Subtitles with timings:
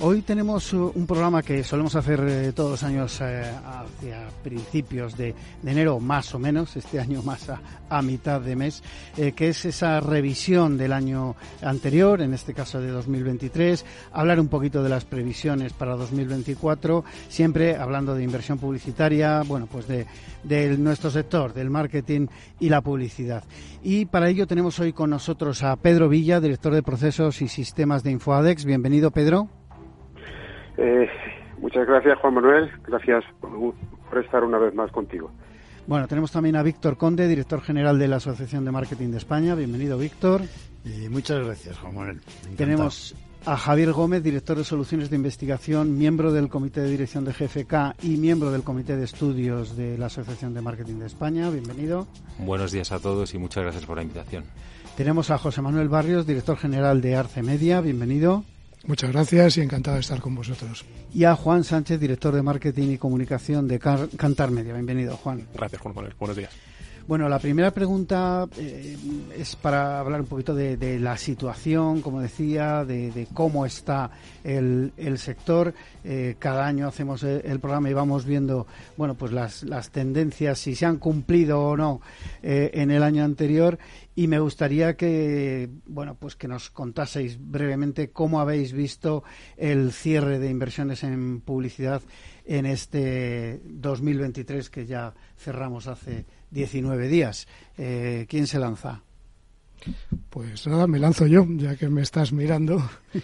[0.00, 5.16] Hoy tenemos uh, un programa que solemos hacer eh, todos los años eh, hacia principios
[5.16, 5.34] de,
[5.66, 7.48] enero, más o menos, este año más
[7.90, 8.84] a, mitad de mes,
[9.16, 14.46] eh, que es esa revisión del año anterior, en este caso de 2023, hablar un
[14.46, 20.06] poquito de las previsiones para 2024, siempre hablando de inversión publicitaria, bueno, pues de,
[20.44, 22.28] de nuestro sector, del marketing
[22.60, 23.42] y la publicidad.
[23.82, 28.04] Y para ello tenemos hoy con nosotros a Pedro Villa, director de procesos y sistemas
[28.04, 28.64] de InfoAdex.
[28.64, 29.57] Bienvenido, Pedro.
[30.78, 31.08] Eh,
[31.58, 32.70] muchas gracias, Juan Manuel.
[32.86, 33.74] Gracias por,
[34.24, 35.30] estar una vez más contigo.
[35.86, 39.54] Bueno, tenemos también a Víctor Conde, director general de la Asociación de Marketing de España.
[39.54, 40.42] Bienvenido, Víctor.
[40.84, 42.20] Y muchas gracias, Juan Manuel.
[42.56, 47.32] Tenemos a Javier Gómez, director de Soluciones de Investigación, miembro del Comité de Dirección de
[47.32, 51.50] GFK y miembro del Comité de Estudios de la Asociación de Marketing de España.
[51.50, 52.06] Bienvenido.
[52.38, 54.44] Buenos días a todos y muchas gracias por la invitación.
[54.96, 57.80] Tenemos a José Manuel Barrios, director general de Arce Media.
[57.80, 58.44] Bienvenido.
[58.88, 60.82] Muchas gracias y encantado de estar con vosotros.
[61.12, 64.72] Y a Juan Sánchez, director de Marketing y Comunicación de Cantar Media.
[64.72, 65.46] Bienvenido, Juan.
[65.52, 66.14] Gracias, Juan Manuel.
[66.18, 66.50] Buenos días.
[67.06, 68.96] Bueno, la primera pregunta eh,
[69.36, 74.10] es para hablar un poquito de, la situación, como decía, de, cómo está
[74.44, 75.72] el, sector.
[76.04, 78.66] Eh, cada año hacemos el, programa y vamos viendo,
[78.98, 82.02] bueno, pues las, las tendencias, si se han cumplido o no
[82.42, 83.78] eh, en el año anterior.
[84.18, 89.22] Y me gustaría que, bueno, pues que nos contaseis brevemente cómo habéis visto
[89.56, 92.02] el cierre de inversiones en publicidad
[92.44, 97.46] en este 2023 que ya cerramos hace 19 días.
[97.76, 99.04] Eh, ¿Quién se lanza?
[100.30, 102.82] Pues nada, me lanzo yo, ya que me estás mirando.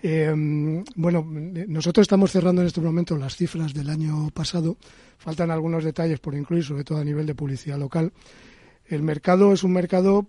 [0.00, 0.32] Eh,
[0.94, 4.76] bueno, nosotros estamos cerrando en este momento las cifras del año pasado.
[5.18, 8.12] Faltan algunos detalles por incluir, sobre todo a nivel de publicidad local.
[8.88, 10.26] El mercado es un mercado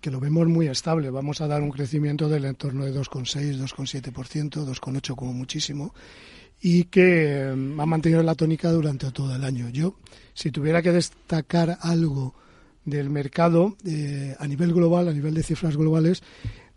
[0.00, 1.10] que lo vemos muy estable.
[1.10, 5.92] Vamos a dar un crecimiento del entorno de 2,6, 2,7%, 2,8 como muchísimo
[6.60, 9.68] y que em, ha mantenido la tónica durante todo el año.
[9.70, 9.96] Yo,
[10.34, 12.34] si tuviera que destacar algo
[12.84, 16.22] del mercado eh, a nivel global, a nivel de cifras globales,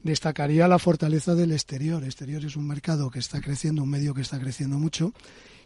[0.01, 2.01] destacaría la fortaleza del exterior.
[2.01, 5.13] El exterior es un mercado que está creciendo, un medio que está creciendo mucho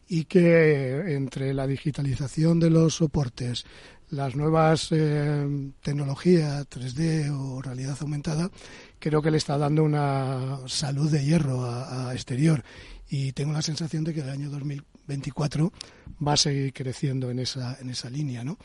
[0.07, 3.65] y que entre la digitalización de los soportes,
[4.11, 8.51] las nuevas eh, tecnologías 3D o realidad aumentada,
[8.99, 12.63] creo que le está dando una salud de hierro a exterior
[13.09, 15.73] y tengo la sensación de que el año 2024
[16.25, 18.57] va a seguir creciendo en esa, en esa línea, ¿no?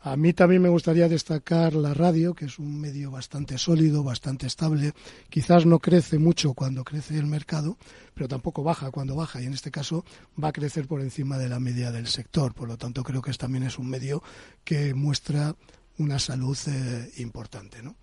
[0.00, 4.46] A mí también me gustaría destacar la radio, que es un medio bastante sólido, bastante
[4.46, 4.92] estable.
[5.28, 7.76] Quizás no crece mucho cuando crece el mercado,
[8.14, 9.42] pero tampoco baja cuando baja.
[9.42, 10.04] Y en este caso
[10.42, 12.54] va a crecer por encima de la media del sector.
[12.54, 14.22] Por lo tanto, creo que también es un medio
[14.62, 15.56] que muestra
[15.98, 17.82] una salud eh, importante.
[17.82, 17.96] ¿no?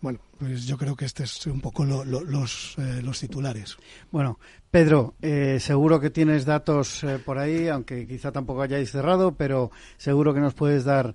[0.00, 3.76] Bueno, pues yo creo que este es un poco los, eh, los titulares.
[4.12, 4.38] Bueno,
[4.70, 9.70] Pedro, eh, seguro que tienes datos eh, por ahí, aunque quizá tampoco hayáis cerrado, pero
[9.96, 11.14] seguro que nos puedes dar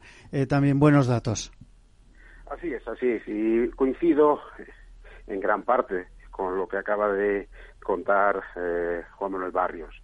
[0.50, 1.54] también buenos datos.
[2.52, 3.24] Así es, así es.
[3.26, 4.42] Y coincido
[5.28, 7.48] en gran parte con lo que acaba de
[7.82, 8.42] contar
[9.16, 9.96] Juan Manuel Barrios.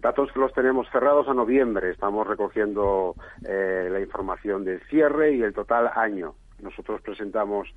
[0.00, 1.90] Datos que los tenemos cerrados a noviembre.
[1.90, 6.34] Estamos recogiendo la información del cierre y el total año.
[6.62, 7.68] Nosotros presentamos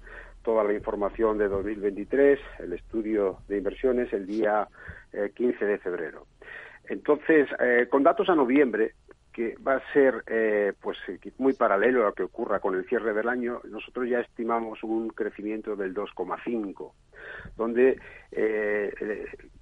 [0.44, 4.68] toda la información de 2023, el estudio de inversiones, el día
[5.35, 6.28] 15 eh, de febrero.
[6.88, 8.94] Entonces, eh, con datos a noviembre,
[9.34, 10.97] que va a ser eh, pues
[11.40, 15.09] muy paralelo a lo que ocurra con el cierre del año, nosotros ya estimamos un
[15.09, 16.93] crecimiento del 2,5,
[17.58, 17.99] donde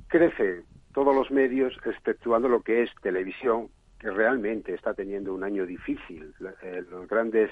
[0.07, 0.61] crece
[0.93, 3.69] todos los medios, exceptuando lo que es televisión,
[4.11, 6.33] realmente está teniendo un año difícil.
[6.61, 7.49] Eh, los grandes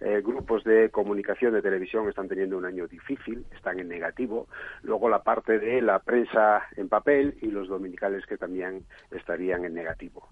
[0.00, 4.48] eh, grupos de comunicación de televisión están teniendo un año difícil, están en negativo.
[4.82, 9.74] Luego la parte de la prensa en papel y los dominicales que también estarían en
[9.74, 10.28] negativo.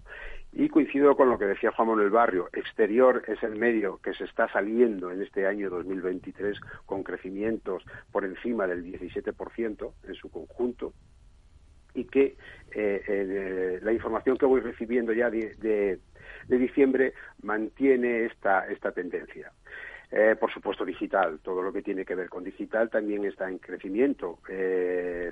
[0.53, 4.25] Y coincido con lo que decía Juan Manuel Barrio, exterior es el medio que se
[4.25, 10.94] está saliendo en este año 2023 con crecimientos por encima del 17% en su conjunto
[11.98, 12.36] y que
[12.72, 15.98] eh, eh, la información que voy recibiendo ya de,
[16.46, 17.12] diciembre
[17.42, 19.52] mantiene esta, esta tendencia.
[20.10, 21.40] Eh, por supuesto, digital.
[21.42, 24.38] Todo lo que tiene que ver con digital también está en crecimiento,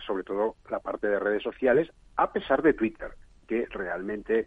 [0.07, 3.13] sobre todo la parte de redes sociales, a pesar de Twitter,
[3.47, 4.47] que realmente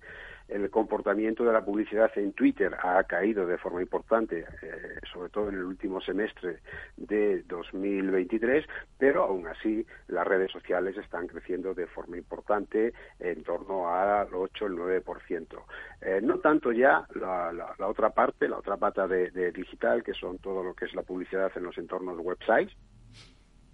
[0.50, 5.50] el comportamiento de la publicidad en Twitter ha caído de forma importante, eh, sobre todo
[5.50, 6.60] en el último semestre
[6.98, 8.66] de 2023,
[8.98, 14.66] pero aún así las redes sociales están creciendo de forma importante en torno al 8
[14.66, 15.64] el 9%.
[16.02, 20.14] Eh, no tanto ya la, la, otra parte, la otra pata de, de digital, que
[20.14, 22.76] son todo lo que es la publicidad en los entornos websites,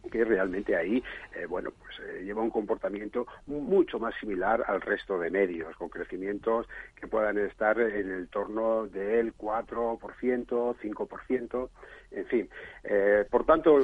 [0.09, 1.03] que realmente ahí,
[1.35, 5.89] eh, bueno, pues eh, lleva un comportamiento mucho más similar al resto de medios, con
[5.89, 11.69] crecimientos que puedan estar en el torno del 4%, 5%,
[12.11, 12.49] en fin.
[12.83, 13.79] Eh, por tanto,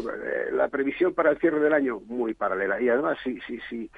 [0.51, 2.79] la previsión para el cierre del año muy paralela.
[2.81, 3.89] Y además, si, si, si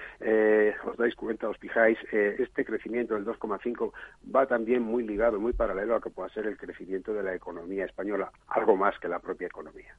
[0.86, 3.92] os dais cuenta, os fijáis, este crecimiento del 2,5
[4.34, 7.86] va también muy ligado, muy paralelo a que pueda ser el crecimiento de la economía
[7.86, 9.96] española, algo más que la propia economía.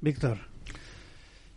[0.00, 0.38] Víctor.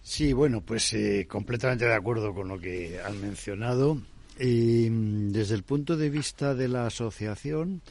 [0.04, 3.98] Sí, bueno, pues eh, completamente de acuerdo con lo que han mencionado.
[4.38, 7.82] desde el punto de vista de la asociación,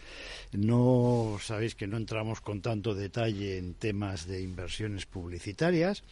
[0.53, 6.03] no sabéis que no entramos con tanto detalle en temas de inversiones publicitarias,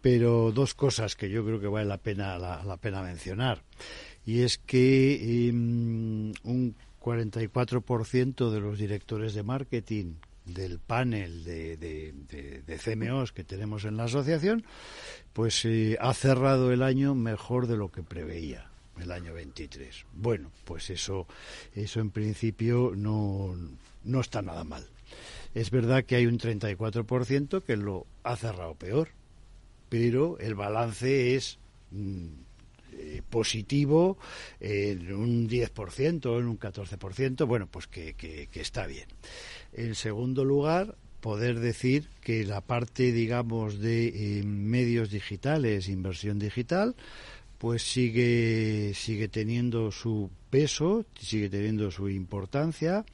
[0.00, 3.62] pero dos cosas que yo creo que vale la pena la, pena mencionar
[4.24, 10.14] y es que em, un 44% de los directores de marketing
[10.46, 14.64] del panel de, de, CMOs que tenemos en la asociación,
[15.32, 18.70] pues eh, ha cerrado el año mejor de lo que preveía
[19.00, 20.06] el año 23.
[20.14, 21.26] Bueno, pues eso,
[21.74, 23.54] eso en principio no,
[24.04, 24.86] no está nada mal.
[25.54, 29.08] Es verdad que hay un 34% que lo ha cerrado peor,
[29.88, 31.58] pero el balance es
[31.90, 32.45] mm,
[33.16, 34.18] eh, positivo
[34.60, 39.06] en un 10%, en un 14%, bueno, pues que, que está bien.
[39.72, 40.96] En segundo lugar,
[41.26, 46.94] poder decir que la parte, digamos, de eh, medios digitales, inversión digital,
[47.58, 53.04] pues sigue, sigue teniendo su peso, sigue teniendo su importancia,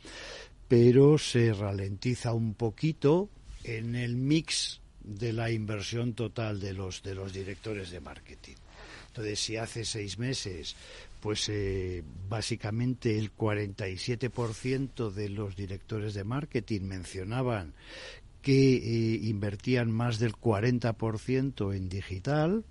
[0.68, 3.30] pero se ralentiza un poquito
[3.64, 8.56] en el mix de la inversión total de los, de los directores de marketing.
[9.12, 10.74] Entonces, si hace seis meses
[11.22, 17.74] pues eh, básicamente el 47% de los directores de marketing mencionaban
[18.42, 22.64] que eh, invertían más del 40% en digital,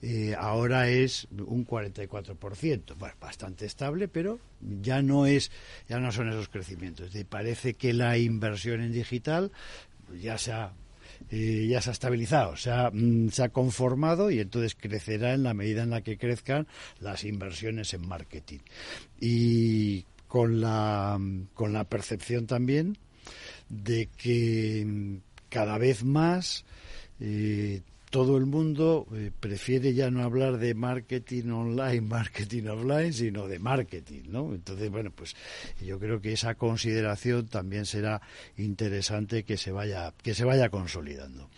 [0.00, 4.40] eh, ahora es un 44%, bueno, bastante estable, pero
[4.80, 5.50] ya no es,
[5.86, 7.10] ya no son esos crecimientos.
[7.28, 9.52] parece que la inversión en digital
[10.18, 10.72] ya se ha
[11.28, 15.54] ya se ha estabilizado, se ha, mm, se ha conformado y entonces crecerá en la
[15.54, 16.66] medida en la que crezcan
[17.00, 18.60] las inversiones en marketing.
[19.20, 21.18] Y con la,
[21.54, 22.96] con la percepción también
[23.68, 25.16] de que mm,
[25.48, 26.64] cada vez más
[27.20, 33.46] eh, todo el mundo eh, prefiere ya no hablar de marketing online, marketing offline, sino
[33.48, 34.52] de marketing, ¿no?
[34.52, 35.34] Entonces, bueno, pues
[35.80, 38.20] yo creo que esa consideración también será
[38.56, 41.48] interesante que se vaya que se vaya consolidando.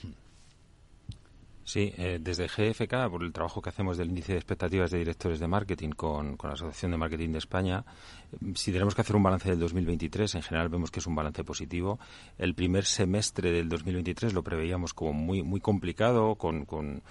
[1.64, 5.38] Sí, eh, desde GFK, por el trabajo que hacemos del índice de expectativas de directores
[5.38, 7.85] de marketing con, la Asociación de Marketing de España,
[8.32, 11.14] eh, si tenemos que hacer un balance del 2023, en general vemos que es un
[11.14, 12.01] balance positivo.
[12.37, 17.03] El primer semestre del 2023 lo preveíamos como muy, muy complicado, con, con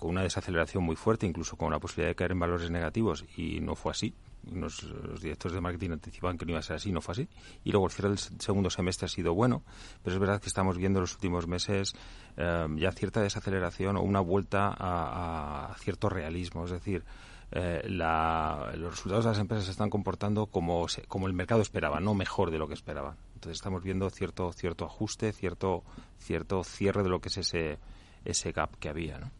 [0.00, 3.74] una desaceleración muy fuerte, incluso con la posibilidad de caer en valores negativos, y no
[3.74, 4.14] fue así
[4.52, 7.28] los directores de marketing anticipaban que no iba a ser así, no fue así.
[7.64, 9.62] Y luego el cierre del segundo semestre ha sido bueno,
[10.02, 11.94] pero es verdad que estamos viendo en los últimos meses
[12.36, 16.64] eh, ya cierta desaceleración o una vuelta a, cierto realismo.
[16.64, 17.04] Es decir,
[17.50, 22.14] eh, los resultados de las empresas se están comportando como, como el mercado esperaba, no
[22.14, 23.16] mejor de lo que esperaba.
[23.34, 25.84] Entonces estamos viendo cierto, cierto ajuste, cierto,
[26.18, 27.78] cierto cierre de lo que es ese,
[28.24, 29.18] ese gap que había.
[29.18, 29.30] ¿no?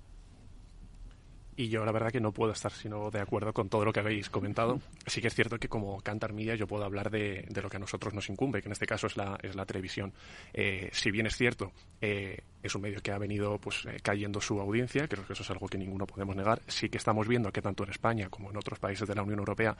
[1.59, 3.99] Y yo la verdad que no puedo estar sino de acuerdo con todo lo que
[3.99, 4.81] habéis comentado.
[5.07, 7.79] Sí que es cierto que como Cantar Media yo puedo hablar de, de, lo que
[7.79, 10.13] a nosotros nos incumbe, que en este caso es la, es la televisión.
[10.55, 14.41] Eh, si bien es cierto, eh, es un medio que ha venido pues eh, cayendo
[14.41, 16.63] su audiencia, creo que eso es algo que ninguno podemos negar.
[16.69, 19.41] Sí que estamos viendo que tanto en España como en otros países de la Unión
[19.41, 19.77] Europea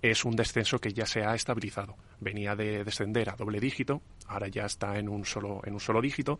[0.00, 1.94] es un descenso que ya se ha estabilizado.
[2.20, 6.00] Venía de descender a doble dígito, ahora ya está en un solo, en un solo
[6.00, 6.38] dígito,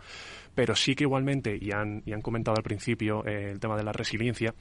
[0.54, 3.92] pero sí que igualmente, y han, y han comentado al principio el tema de la
[3.92, 4.54] resiliencia,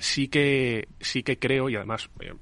[0.00, 2.32] sí que, sí que creo, y además eh,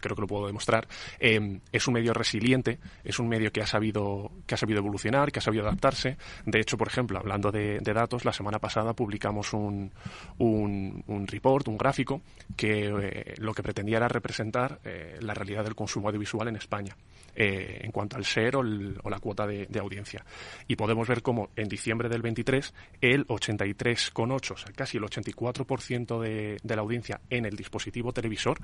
[0.00, 0.86] creo que lo puedo demostrar,
[1.18, 5.30] eh, es un medio resiliente, es un medio que ha sabido, que ha sabido evolucionar,
[5.32, 6.16] que ha sabido adaptarse.
[6.46, 9.92] De hecho, por ejemplo, hablando de, datos, la semana pasada publicamos un,
[10.38, 12.22] un, report, un gráfico,
[12.56, 14.80] que eh, lo que pretendía era representar
[15.20, 16.96] la realidad del consumo audiovisual en España.
[17.34, 20.22] Eh, en cuanto al ser o, la cuota de, audiencia.
[20.68, 26.20] Y podemos ver cómo en diciembre del 23 el 83,8, o sea, casi el 84%
[26.20, 28.58] de, de la audiencia en el dispositivo televisor,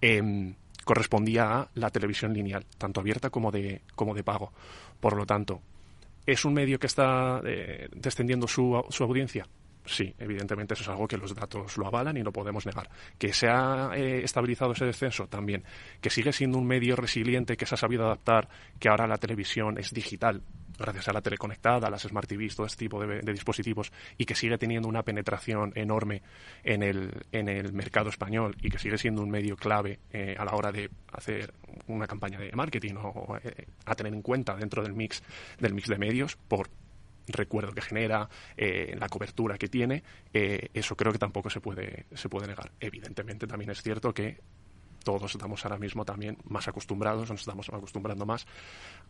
[0.00, 0.52] em,
[0.84, 4.52] correspondía a la televisión lineal, tanto abierta como de, como de pago.
[4.98, 5.62] Por lo tanto,
[6.26, 9.46] ¿es un medio que está eh, descendiendo su, su audiencia?
[9.88, 12.90] Sí, evidentemente eso es algo que los datos lo avalan y no podemos negar.
[13.16, 15.64] Que se ha eh, estabilizado ese descenso también.
[16.00, 19.78] Que sigue siendo un medio resiliente que se ha sabido adaptar, que ahora la televisión
[19.78, 20.42] es digital,
[20.78, 24.34] gracias a la teleconectada, a las Smart TVs, todo este tipo de, dispositivos, y que
[24.34, 26.22] sigue teniendo una penetración enorme
[26.62, 30.44] en el, en el mercado español y que sigue siendo un medio clave eh, a
[30.44, 31.54] la hora de hacer
[31.86, 35.22] una campaña de marketing o, eh, a tener en cuenta dentro del mix,
[35.58, 36.68] del mix de medios por
[37.32, 42.28] recuerdo que genera, eh, la cobertura que tiene, eso creo que tampoco se puede, se
[42.28, 42.72] puede negar.
[42.80, 44.40] Evidentemente también es cierto que
[45.04, 48.46] todos estamos ahora mismo también más acostumbrados, nos estamos acostumbrando más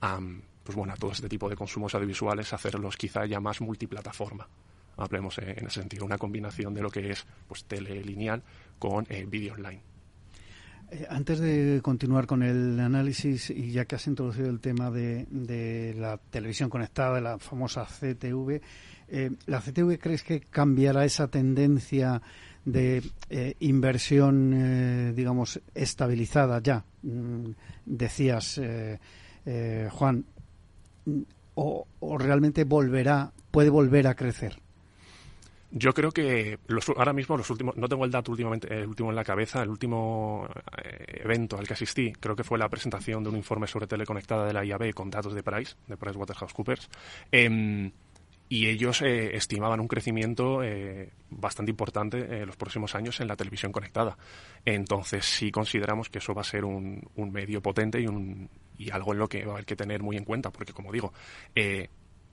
[0.01, 0.21] a,
[0.63, 4.49] pues bueno, a todo este tipo de consumos audiovisuales, hacerlos quizá ya más multiplataforma.
[4.97, 8.43] Hablemos en ese sentido, una combinación de lo que es pues tele lineal
[8.79, 9.81] con eh, vídeo online.
[10.91, 15.95] Eh, antes de continuar con el análisis, y ya que has introducido el tema de,
[15.99, 18.61] la televisión conectada, de la famosa CTV,
[19.09, 22.21] eh, ¿la CTV crees que cambiará esa tendencia
[22.65, 27.51] de eh, inversión, eh, digamos, estabilizada ya, mm,
[27.87, 28.61] decías,
[29.91, 30.25] Juan,
[31.55, 31.87] o,
[32.19, 34.59] realmente volverá, puede volver a crecer?
[35.71, 36.59] Yo creo que
[36.97, 39.69] ahora mismo los últimos, no tengo el dato últimamente, el último en la cabeza, el
[39.69, 40.49] último
[41.07, 44.55] evento al que asistí, creo que fue la presentación de un informe sobre teleconectada de
[44.55, 46.89] la IAB con datos de Price, de PricewaterhouseCoopers.
[47.33, 47.91] Eh,
[48.49, 53.37] y ellos eh, estimaban un crecimiento eh, bastante importante en los próximos años en la
[53.37, 54.17] televisión conectada.
[54.65, 58.49] Entonces sí consideramos que eso va a ser un, medio potente y, un,
[58.79, 60.93] y algo en lo que va a haber que tener muy en cuenta, porque como
[60.93, 61.13] digo,
[61.55, 61.89] eh,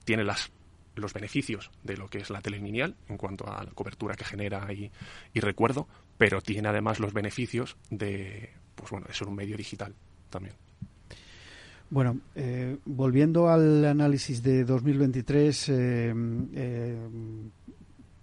[0.06, 0.52] tiene las,
[0.96, 4.26] los beneficios de lo que es la tele lineal en cuanto a la cobertura que
[4.26, 4.92] genera y,
[5.34, 5.88] y recuerdo,
[6.18, 9.94] pero tiene además los beneficios de, pues bueno, de ser un medio digital
[10.30, 10.56] también.
[11.90, 16.14] Bueno, eh, volviendo al análisis de 2023, eh,
[16.56, 16.98] eh,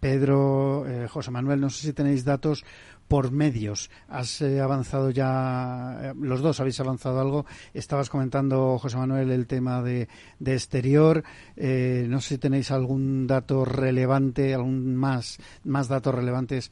[0.01, 2.65] Pedro, José Manuel, no sé si tenéis datos
[3.13, 3.91] por medios.
[4.09, 7.45] Has avanzado ya, los dos habéis avanzado algo.
[7.75, 11.23] Estabas comentando, José Manuel, el tema de, de exterior.
[11.55, 16.71] no sé si tenéis algún dato relevante, algún más, más datos relevantes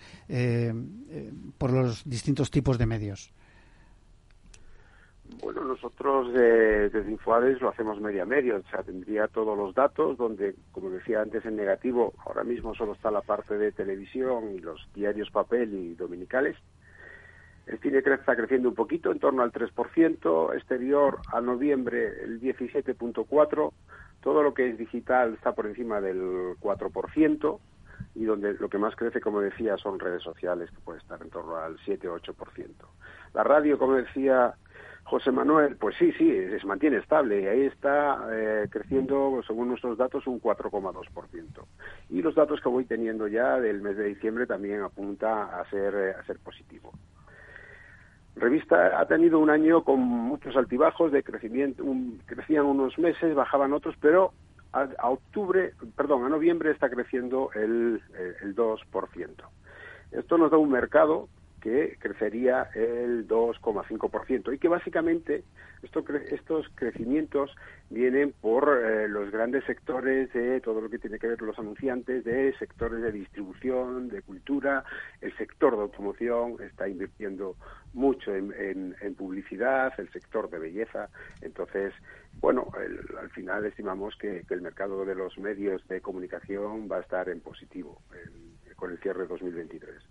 [1.58, 3.32] por los distintos tipos de medios.
[5.38, 10.54] Bueno, nosotros desde Infoades lo hacemos media medio, o sea, tendría todos los datos donde,
[10.72, 14.88] como decía antes, en negativo, ahora mismo solo está la parte de televisión y los
[14.94, 16.56] diarios papel y dominicales.
[17.66, 23.72] El cine está creciendo un poquito, en torno al 3%, exterior a noviembre el 17.4%,
[24.22, 27.60] todo lo que es digital está por encima del 4%,
[28.14, 31.30] y donde lo que más crece, como decía, son redes sociales, que puede estar en
[31.30, 32.34] torno al 7-8%.
[33.34, 34.54] La radio, como decía
[35.10, 39.98] José Manuel, pues sí, sí, se mantiene estable y ahí está eh, creciendo, según nuestros
[39.98, 41.64] datos, un 4,2%.
[42.10, 45.94] Y los datos que voy teniendo ya del mes de diciembre también apunta a ser,
[45.96, 46.92] eh, a ser positivo.
[48.36, 51.82] Revista ha tenido un año con muchos altibajos de crecimiento,
[52.26, 54.32] crecían unos meses, bajaban otros, pero
[54.72, 58.78] a, octubre, perdón, a noviembre está creciendo el, eh, el 2%.
[60.12, 61.28] Esto nos da un mercado
[61.60, 65.44] que crecería el 2,5% y que básicamente
[65.82, 67.54] estos crecimientos
[67.88, 71.58] vienen por eh, los grandes sectores de todo lo que tiene que ver con los
[71.58, 74.84] anunciantes, de sectores de distribución, de cultura,
[75.20, 77.56] el sector de automoción está invirtiendo
[77.92, 81.08] mucho en, publicidad, el sector de belleza,
[81.40, 81.92] entonces,
[82.40, 82.70] bueno,
[83.20, 87.40] al final estimamos que, el mercado de los medios de comunicación va a estar en
[87.40, 88.00] positivo
[88.76, 90.09] con el cierre de 2023.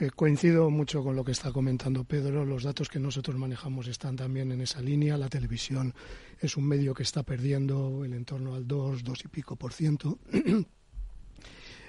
[0.00, 2.46] Eh, coincido mucho con lo que está comentando Pedro.
[2.46, 5.18] Los datos que nosotros manejamos están también en esa línea.
[5.18, 5.94] La televisión
[6.40, 10.18] es un medio que está perdiendo el entorno al 2, 2 y pico por ciento.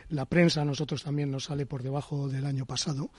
[0.10, 3.10] La prensa a nosotros también nos sale por debajo del año pasado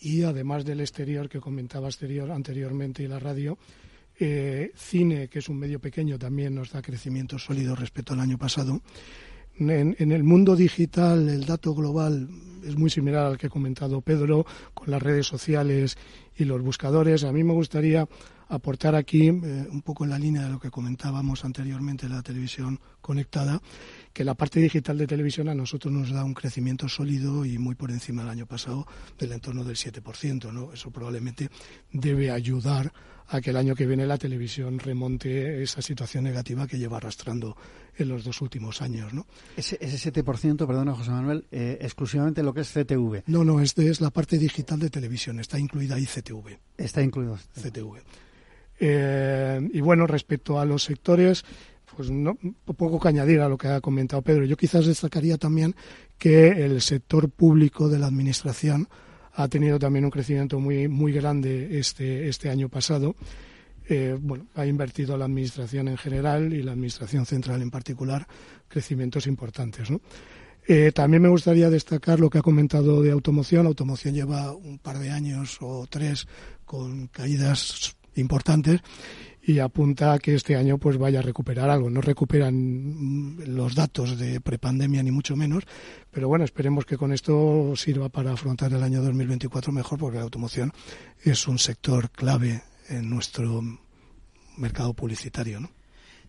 [0.00, 3.58] y además del exterior que comentaba exterior anteriormente y la radio,
[4.18, 8.38] eh, cine, que es un medio pequeño, también nos da crecimiento sólido respecto al año
[8.38, 8.80] pasado.
[9.60, 12.30] En, el mundo digital el dato global
[12.64, 15.98] es muy similar al que ha comentado Pedro con las redes sociales
[16.34, 17.24] y los buscadores.
[17.24, 18.08] A mí me gustaría
[18.48, 22.22] aportar aquí, eh, un poco en la línea de lo que comentábamos anteriormente de la
[22.22, 23.60] televisión conectada,
[24.14, 27.74] que la parte digital de televisión a nosotros nos da un crecimiento sólido y muy
[27.74, 28.86] por encima del año pasado,
[29.18, 30.50] del entorno del 7%.
[30.52, 30.72] ¿no?
[30.72, 31.50] Eso probablemente
[31.92, 32.90] debe ayudar
[33.30, 37.56] a que el año que viene la televisión remonte esa situación negativa que lleva arrastrando
[37.96, 39.12] en los dos últimos años.
[39.14, 39.26] ¿no?
[39.56, 43.22] Ese, ese 7%, perdona José Manuel, eh, exclusivamente lo que es CTV.
[43.26, 46.58] No, no, este es la parte digital de televisión, está incluida ahí CTV.
[46.76, 48.02] Está incluido CTV.
[48.80, 51.44] Eh, y bueno, respecto a los sectores,
[51.96, 52.36] pues no,
[52.76, 54.44] poco que añadir a lo que ha comentado Pedro.
[54.44, 55.76] Yo quizás destacaría también
[56.18, 58.88] que el sector público de la administración
[59.42, 63.16] ha tenido también un crecimiento muy, muy grande este, este año pasado.
[63.88, 68.26] Eh, bueno, ha invertido la administración en general y la administración central en particular
[68.68, 69.88] crecimientos importantes.
[70.68, 73.66] Eh, también me gustaría destacar lo que ha comentado de automoción.
[73.66, 76.28] Automoción lleva un par de años o tres
[76.64, 78.80] con caídas importantes
[79.50, 81.90] y apunta a que este año pues vaya a recuperar algo.
[81.90, 85.64] No recuperan los datos de prepandemia ni mucho menos,
[86.12, 90.24] pero bueno, esperemos que con esto sirva para afrontar el año 2024 mejor porque la
[90.24, 90.72] automoción
[91.24, 93.60] es un sector clave en nuestro
[94.56, 95.79] mercado publicitario, ¿no?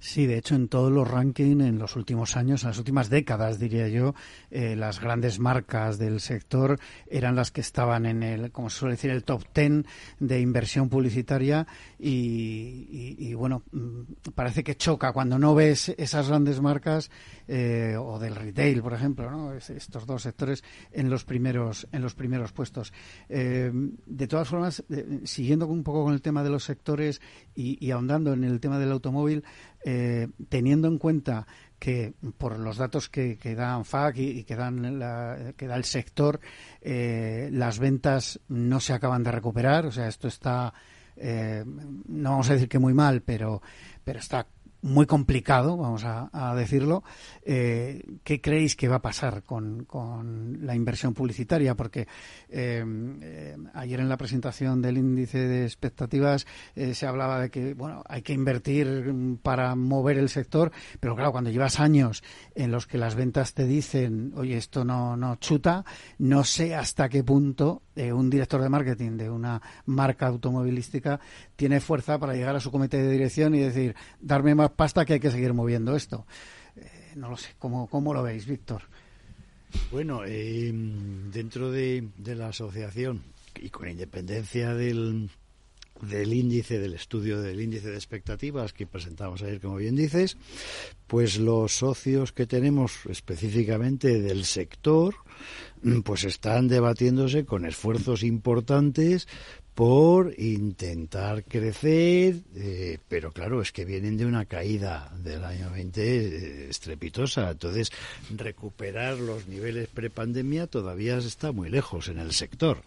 [0.01, 3.59] Sí, de hecho, en todos los rankings en los últimos años, en las últimas décadas,
[3.59, 4.15] diría yo,
[4.49, 8.95] eh, las grandes marcas del sector eran las que estaban en el, como se suele
[8.95, 9.85] decir, el top ten
[10.19, 11.67] de inversión publicitaria
[11.99, 17.11] y, bueno, mm, parece que choca cuando no ves esas grandes marcas
[17.47, 19.53] eh, o del retail, por ejemplo, ¿no?
[19.53, 22.91] estos dos sectores en los primeros en los primeros puestos.
[23.29, 24.83] Eh, de todas formas,
[25.25, 27.21] siguiendo un poco con el tema de los sectores
[27.53, 29.43] y, y ahondando en el tema del automóvil.
[29.83, 31.47] Eh, teniendo en cuenta
[31.79, 36.39] que por los datos que, que da ANFAC y, que, dan que da el sector,
[36.81, 39.87] eh, las ventas no se acaban de recuperar.
[39.87, 40.71] O sea, esto está,
[41.17, 43.63] eh, no vamos a decir que muy mal, pero,
[44.03, 44.45] pero está
[44.81, 47.03] muy complicado, vamos a, decirlo.
[47.43, 49.87] Eh, ¿Qué creéis que va a pasar con,
[50.61, 51.75] la inversión publicitaria?
[51.75, 52.07] Porque
[52.49, 52.83] eh,
[53.21, 56.45] eh, ayer en la presentación del índice de expectativas
[56.75, 61.49] se hablaba de que bueno hay que invertir para mover el sector, pero claro, cuando
[61.49, 62.23] llevas años
[62.55, 65.85] en los que las ventas te dicen, oye, esto no, no chuta,
[66.17, 71.19] no sé hasta qué punto un director de marketing de una marca automovilística
[71.55, 75.13] tiene fuerza para llegar a su comité de dirección y decir, darme más pasta que
[75.13, 76.25] hay que seguir moviendo esto.
[76.75, 78.83] Eh, no lo sé, ¿cómo, cómo lo veis, Víctor?
[79.91, 83.21] Bueno, eh, dentro de, de, la asociación
[83.55, 85.29] y con independencia del,
[86.01, 90.37] del índice, del estudio del índice de expectativas que presentamos ayer, como bien dices,
[91.07, 95.15] pues los socios que tenemos específicamente del sector,
[96.03, 99.27] pues están debatiéndose con esfuerzos importantes
[99.75, 106.01] por intentar crecer, eh, pero claro, es que vienen de una caída del año 20
[106.01, 107.51] eh, estrepitosa.
[107.51, 107.89] Entonces,
[108.35, 112.83] recuperar los niveles prepandemia todavía está muy lejos en el sector.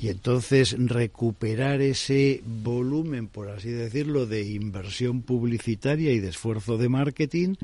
[0.00, 6.88] Y entonces, recuperar ese volumen, por así decirlo, de inversión publicitaria y de esfuerzo de
[6.88, 7.54] marketing,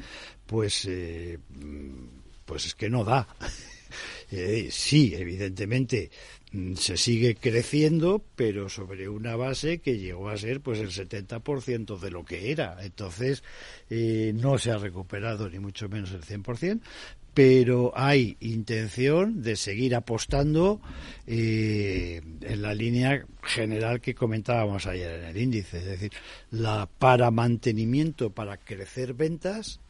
[0.47, 1.39] pues, eh,
[2.45, 3.27] pues es que no da.
[4.71, 6.11] sí, evidentemente
[6.75, 12.11] se sigue creciendo, pero sobre una base que llegó a ser pues el 70% de
[12.11, 12.77] lo que era.
[12.83, 13.45] Entonces,
[13.89, 16.81] eh, no se ha recuperado ni mucho menos el 100%,
[17.35, 20.81] pero hay intención de seguir apostando
[21.27, 26.13] eh, en la línea general que comentábamos ayer en el índice, es decir,
[26.51, 29.81] la para mantenimiento, para crecer ventas,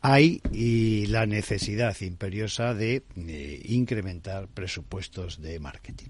[0.00, 6.08] hay y la necesidad imperiosa de eh, incrementar presupuestos de marketing.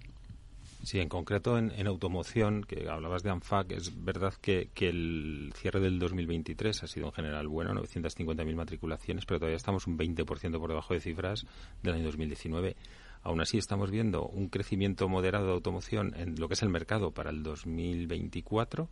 [0.88, 5.98] Sí, en concreto en, automoción, que hablabas de ANFAC, es verdad que, el cierre del
[5.98, 10.94] 2023 ha sido en general bueno, 950.000 matriculaciones, pero todavía estamos un 20% por debajo
[10.94, 11.44] de cifras
[11.82, 12.74] del año 2019.
[13.22, 17.10] Aún así, estamos viendo un crecimiento moderado de automoción en lo que es el mercado
[17.10, 18.88] para el 2024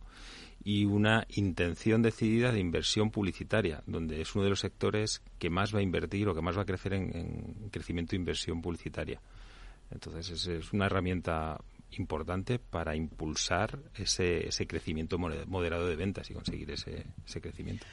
[0.63, 5.73] y una intención decidida de inversión publicitaria, donde es uno de los sectores que más
[5.73, 9.21] va a invertir o que más va a crecer en, crecimiento de inversión publicitaria.
[9.91, 11.57] Entonces, es, una herramienta
[11.91, 17.85] importante para impulsar ese, ese crecimiento moderado de ventas y conseguir ese, ese crecimiento.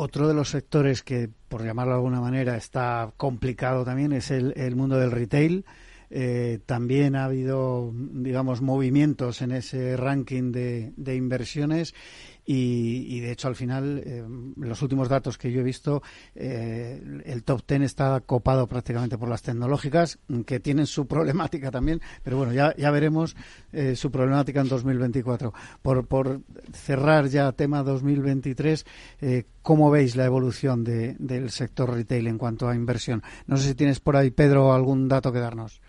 [0.00, 4.76] Otro de los sectores que, por llamarlo de alguna manera, está complicado también es el,
[4.76, 5.64] mundo del retail.
[6.08, 11.94] Eh, también ha habido, digamos, movimientos en ese ranking de inversiones
[12.50, 14.24] y, de hecho al final eh,
[14.56, 16.02] los últimos datos que yo he visto
[16.34, 22.00] eh, el top ten está copado prácticamente por las tecnológicas que tienen su problemática también
[22.24, 23.36] pero bueno ya, ya veremos
[23.72, 26.40] eh, su problemática en 2024 por, por
[26.72, 28.86] cerrar ya tema 2023
[29.60, 33.22] ¿cómo veis la evolución de, del sector retail en cuanto a inversión?
[33.46, 35.82] no sé si tienes por ahí Pedro algún dato que darnos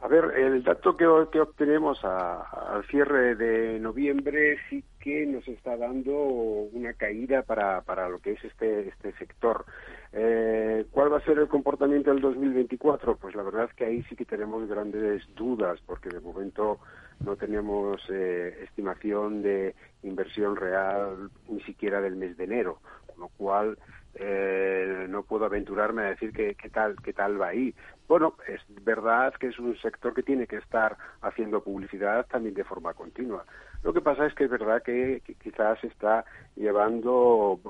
[0.00, 4.84] A ver, el dato que obtenemos al cierre de noviembre sí
[5.26, 9.64] nos está dando una caída para, para lo que es este, este sector.
[10.12, 13.16] Eh, ¿Cuál va a ser el comportamiento del 2024?
[13.16, 16.78] Pues la verdad es que ahí sí que tenemos grandes dudas, porque de momento
[17.24, 23.28] no tenemos eh, estimación de inversión real ni siquiera del mes de enero, con lo
[23.28, 23.78] cual
[24.14, 27.74] eh, no puedo aventurarme a decir qué, tal qué tal va ahí.
[28.08, 32.64] Bueno, es verdad que es un sector que tiene que estar haciendo publicidad también de
[32.64, 33.44] forma continua.
[33.82, 36.24] Lo que pasa es que es verdad que, quizás está
[36.56, 37.60] llevando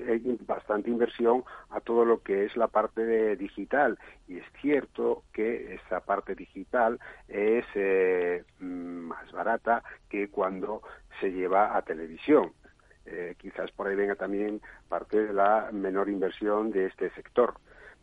[0.00, 3.98] eh, bastante inversión a todo lo que es la parte de digital
[4.28, 10.82] y es cierto que esa parte digital es eh, más barata que cuando
[11.20, 12.52] se lleva a televisión.
[13.06, 17.54] Eh, quizás por ahí venga también parte de la menor inversión de este sector.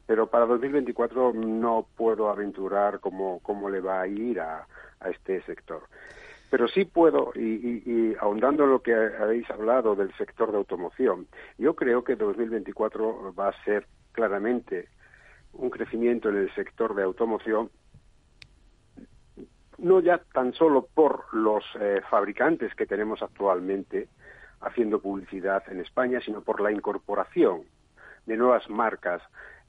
[0.06, 4.68] Pero para 2024 no puedo aventurar cómo, cómo le va a ir a,
[5.10, 5.84] este sector.
[6.52, 11.28] Pero sí puedo, y, y, ahondando en lo que habéis hablado del sector de automoción,
[11.58, 14.90] yo creo que 2024 va a ser claramente
[15.54, 17.72] un crecimiento en el sector de automoción,
[19.78, 24.10] no ya tan solo por los eh, fabricantes que tenemos actualmente,
[24.60, 27.62] haciendo publicidad en España, sino por la incorporación
[28.26, 29.22] de nuevas marcas,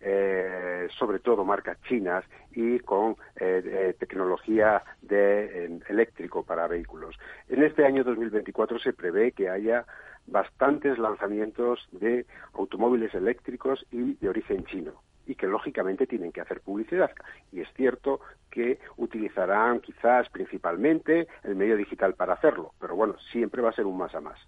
[0.03, 7.17] eh, sobre todo marcas chinas y con eh, tecnología de eléctrico para vehículos.
[7.49, 9.87] En este año 2024 se prevé que haya
[10.27, 14.93] bastantes lanzamientos de automóviles eléctricos y de origen chino
[15.27, 17.11] y que lógicamente tienen que hacer publicidad.
[17.53, 23.63] Y es cierto que utilizarán quizás principalmente el medio digital para hacerlo, pero bueno, siempre
[23.63, 24.39] va a ser un más a más.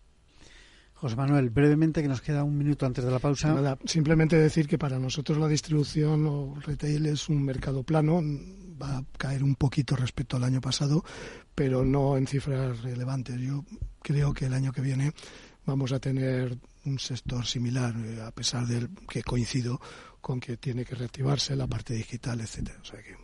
[1.05, 3.77] José Manuel, brevemente, que nos queda un minuto antes de la pausa.
[3.85, 8.23] Simplemente decir que para nosotros la distribución o retail es un mercado plano,
[8.81, 11.05] va a caer un poquito respecto al año pasado,
[11.55, 13.38] pero no en cifras relevantes.
[13.38, 13.67] Yo
[14.01, 15.12] creo que el año que viene
[15.67, 19.79] vamos a tener un sector similar, eh, a pesar de que coincido
[20.23, 22.79] con que tiene que reactivarse la parte digital, etcétera.
[22.81, 23.24] O sea que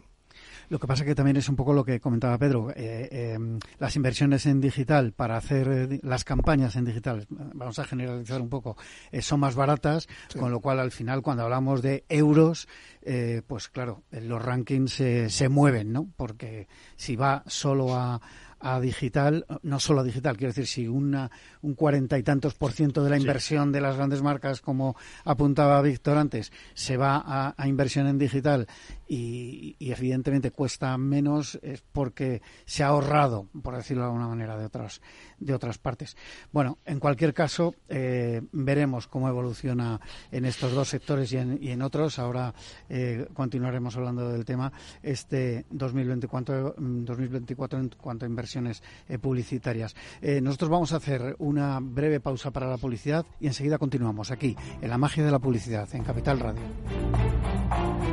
[0.71, 3.97] lo que pasa que también es un poco lo que comentaba Pedro, eh, em, las
[3.97, 8.77] inversiones en digital para hacer eh, las campañas en digital, vamos a generalizar un poco,
[9.11, 12.69] eh, son más baratas, con lo cual al final cuando hablamos de euros,
[13.47, 16.09] pues claro, los rankings se mueven, ¿no?
[16.17, 18.21] Porque si va solo a,
[18.61, 21.31] a digital, no solo a digital, quiero decir, si una,
[21.62, 25.81] un cuarenta y tantos por ciento de la inversión de las grandes marcas, como apuntaba
[25.81, 28.66] Víctor antes, se va a, inversión en digital
[29.09, 34.66] y, evidentemente cuesta menos, es porque se ha ahorrado, por decirlo de alguna manera, de
[34.66, 35.01] otras,
[35.38, 36.16] de otras partes.
[36.53, 41.70] Bueno, en cualquier caso, eh, veremos cómo evoluciona en estos dos sectores y en, y
[41.70, 42.18] en otros.
[42.18, 42.55] Ahora
[42.88, 49.95] eh, continuaremos hablando del tema este 2024, 2024 en cuanto a inversión eh, publicitarias.
[50.21, 54.57] Eh, nosotros vamos a hacer una breve pausa para la publicidad y enseguida continuamos aquí,
[54.81, 58.10] en la magia de la publicidad, en Capital Radio.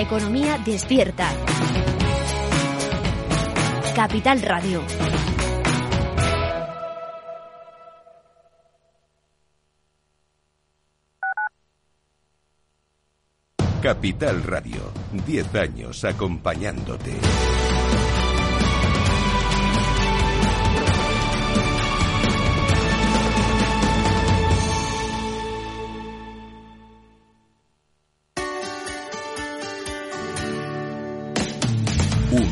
[0.00, 1.30] Economía despierta.
[3.94, 4.82] Capital Radio.
[13.82, 14.92] Capital Radio,
[15.26, 17.12] 10 años acompañándote.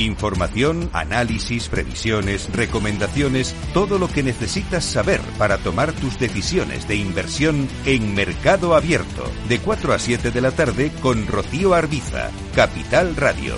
[0.00, 7.68] Información, análisis, previsiones, recomendaciones, todo lo que necesitas saber para tomar tus decisiones de inversión
[7.84, 13.56] en Mercado Abierto, de 4 a 7 de la tarde con Rocío Arbiza, Capital Radio.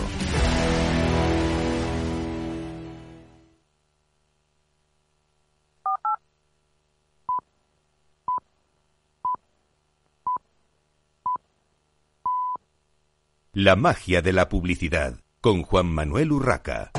[13.53, 16.93] La magia de la publicidad con Juan Manuel Urraca.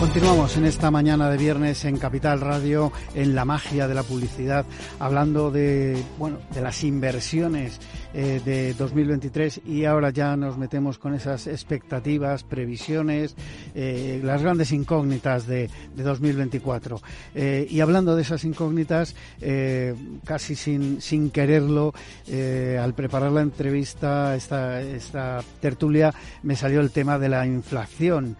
[0.00, 4.64] Continuamos en esta mañana de viernes en Capital Radio en la magia de la publicidad,
[4.98, 7.80] hablando de bueno de las inversiones
[8.16, 13.34] eh, de 2023 y ahora ya nos metemos con esas expectativas, previsiones,
[13.74, 17.00] eh, las grandes incógnitas de, de 2024.
[17.34, 19.16] Eh, y hablando de esas incógnitas,
[20.24, 21.92] casi sin, sin quererlo,
[22.80, 28.36] al preparar la entrevista, esta, esta tertulia, me salió el tema de la inflación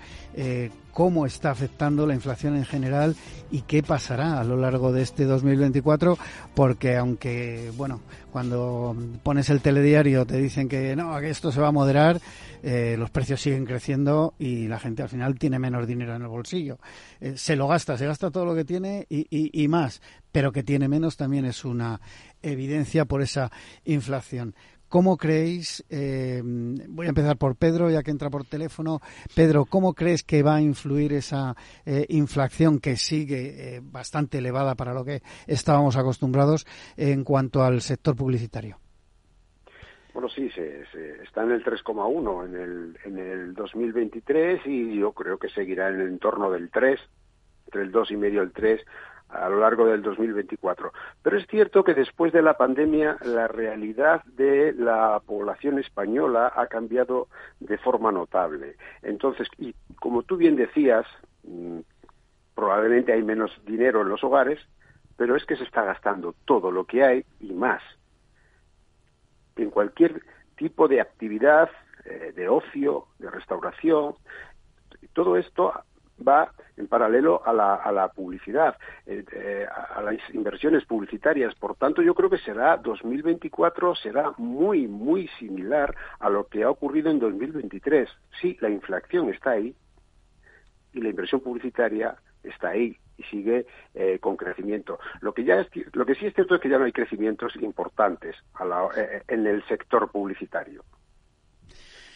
[0.95, 3.17] cómo está afectando la inflación en general
[3.51, 6.17] y qué pasará a lo largo de este 2024,
[6.55, 8.01] porque aunque, bueno,
[8.33, 12.21] cuando pones el telediario te dicen que no, que esto se va a moderar,
[12.63, 16.29] eh, los precios siguen creciendo y la gente al final tiene menos dinero en el
[16.29, 16.79] bolsillo.
[17.19, 20.87] Eh, se lo gasta, se gasta todo lo que tiene y, más, pero que tiene
[20.87, 21.99] menos también es una
[22.43, 23.51] evidencia por esa
[23.87, 24.55] inflación.
[24.87, 29.01] ¿Cómo creéis, eh, voy a empezar por Pedro, ya que entra por teléfono,
[29.35, 34.93] Pedro, ¿cómo crees que va a influir esa eh, inflación que sigue bastante elevada para
[34.93, 36.67] lo que estábamos acostumbrados
[36.99, 38.84] en cuanto al sector publicitario?
[40.15, 40.83] Bueno, sí, se,
[41.25, 46.01] está en el 3,1 en el, en el 2023 y yo creo que seguirá en
[46.01, 47.01] el entorno del 3,
[47.67, 48.81] entre el 2,5 y medio el 3
[49.29, 50.93] a lo largo del 2024.
[51.21, 56.69] Pero es cierto que después de la pandemia la realidad de la población española ha
[56.69, 57.27] cambiado
[57.59, 58.77] de forma notable.
[59.03, 61.07] Entonces, y como tú bien decías,
[61.43, 61.81] mm,
[62.55, 64.61] probablemente hay menos dinero en los hogares,
[65.17, 67.83] pero es que se está gastando todo lo que hay y más.
[69.57, 70.23] En cualquier
[70.57, 71.71] tipo de actividad,
[72.05, 74.15] eh, de ocio, de restauración,
[75.13, 75.73] todo esto
[76.27, 81.55] va en paralelo a la, a la publicidad, eh, eh, a las inversiones publicitarias.
[81.55, 86.71] Por tanto, yo creo que será 2024 será muy, muy similar a lo que ha
[86.71, 88.09] ocurrido en 2023.
[88.41, 89.75] Sí, la inflación está ahí
[90.93, 94.99] y la inversión publicitaria está ahí y sigue eh, con crecimiento.
[95.21, 98.37] Lo que ya lo que sí es cierto es que ya no hay crecimientos importantes
[99.29, 100.83] en el sector publicitario.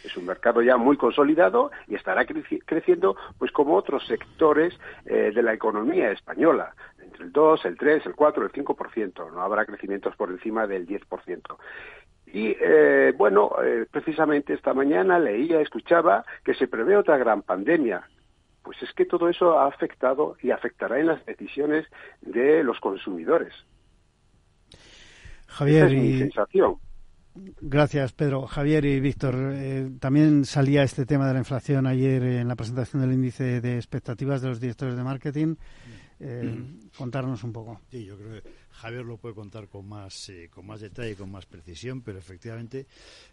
[0.03, 4.73] Es un mercado ya muy consolidado y estará creciendo pues como otros sectores
[5.05, 9.31] eh, de la economía española, entre el 2, el 3, el 4, el 5%.
[9.31, 11.57] No habrá crecimientos por encima del 10%.
[12.31, 18.07] Y eh, bueno, eh, precisamente esta mañana leía, escuchaba que se prevé otra gran pandemia.
[18.69, 21.87] Pues es que todo eso ha afectado y afectará en las decisiones
[22.21, 23.51] de los consumidores.
[25.47, 26.75] Javier, Esa es mi sensación.
[27.61, 28.45] Gracias, Pedro.
[28.45, 33.01] Javier y Víctor, eh, también salía este tema de la inflación ayer en la presentación
[33.01, 35.55] del índice de expectativas de los directores de marketing.
[36.19, 36.63] Eh,
[36.95, 37.81] contarnos un poco.
[37.89, 38.49] Sí, yo creo que
[38.79, 42.85] Javier lo puede contar con más, eh, con más detalle, con más precisión, pero efectivamente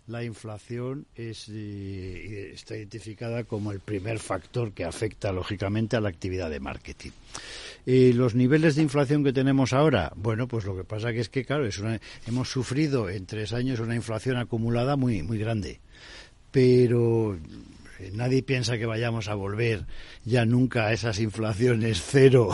[0.08, 6.08] la inflación es, eh, está identificada como el primer factor que afecta lógicamente a la
[6.08, 7.12] actividad de marketing.
[7.86, 11.28] Eh, los niveles de inflación que tenemos ahora, bueno, pues lo que pasa que es
[11.28, 11.80] que, claro, es
[12.26, 15.78] hemos sufrido en tres años una inflación acumulada muy, muy grande.
[16.50, 17.38] Pero
[18.12, 19.86] nadie piensa que vayamos a volver
[20.24, 22.48] ya nunca a esas inflaciones cero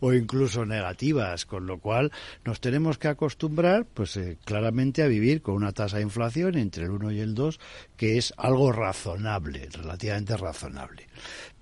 [0.00, 2.12] o incluso negativas, con lo cual
[2.44, 6.84] nos tenemos que acostumbrar, pues eh, claramente a vivir con una tasa de inflación entre
[6.84, 7.60] el 1 y el 2,
[7.96, 11.06] que es algo razonable, relativamente razonable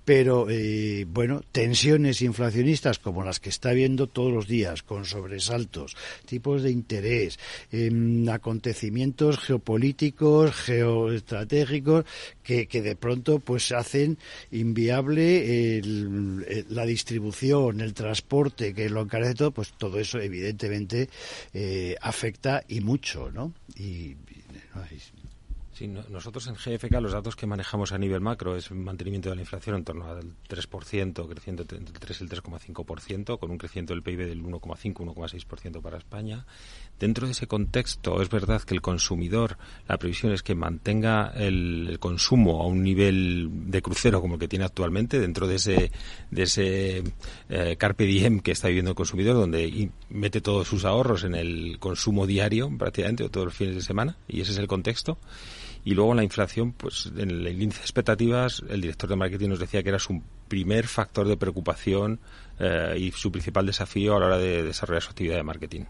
[0.05, 5.95] pero eh, bueno, tensiones inflacionistas como las que está viendo todos los días, con sobresaltos,
[6.25, 7.39] tipos de interés,
[7.71, 12.05] em, acontecimientos geopolíticos, geoestratégicos,
[12.43, 14.17] que, que, de pronto pues hacen
[14.51, 15.81] inviable
[16.69, 21.09] la distribución, el transporte, que lo encarece todo, pues todo eso evidentemente
[21.53, 23.53] eh, afecta y mucho, ¿no?
[23.75, 24.15] Y,
[25.87, 29.41] nosotros en GFK los datos que manejamos a nivel macro es un mantenimiento de la
[29.41, 33.93] inflación en torno al 3%, creciendo entre el 3 y el 3,5%, con un crecimiento
[33.93, 36.45] del PIB del 1,5-1,6% para España.
[36.99, 41.97] Dentro de ese contexto, es verdad que el consumidor, la previsión es que mantenga el,
[41.99, 45.91] consumo a un nivel de crucero como el que tiene actualmente, dentro de ese,
[46.29, 47.03] de ese
[47.49, 51.79] eh, carpe diem que está viviendo el consumidor, donde mete todos sus ahorros en el
[51.79, 55.17] consumo diario, prácticamente, o todos los fines de semana, y ese es el contexto.
[55.83, 59.59] Y luego la inflación, pues en el índice de expectativas, el director de marketing nos
[59.59, 62.19] decía que era su primer factor de preocupación
[62.59, 65.85] eh, y su principal desafío a la hora de desarrollar su actividad de marketing.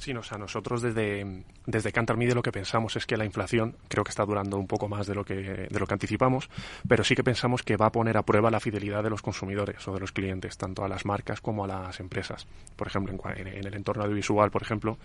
[0.00, 3.76] Sí, o sea, nosotros desde, desde Cantar Media lo que pensamos es que la inflación
[3.86, 6.48] creo que está durando un poco más de lo que de lo que anticipamos,
[6.88, 9.86] pero sí que pensamos que va a poner a prueba la fidelidad de los consumidores
[9.86, 12.46] o de los clientes, tanto a las marcas como a las empresas.
[12.76, 14.96] Por ejemplo, en, el entorno audiovisual, por ejemplo,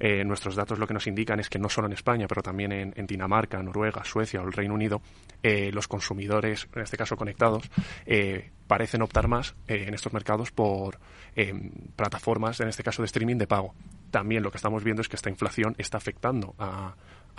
[0.00, 2.72] eh, nuestros datos lo que nos indican es que no solo en España, pero también
[2.72, 5.00] en, Dinamarca, Noruega, Suecia o el Reino Unido,
[5.44, 7.70] eh, los consumidores, en este caso conectados,
[8.04, 10.98] eh, parecen optar más en estos mercados por
[11.94, 13.74] plataformas, en este caso de streaming de pago
[14.10, 16.94] también lo que estamos viendo es que esta inflación está afectando a,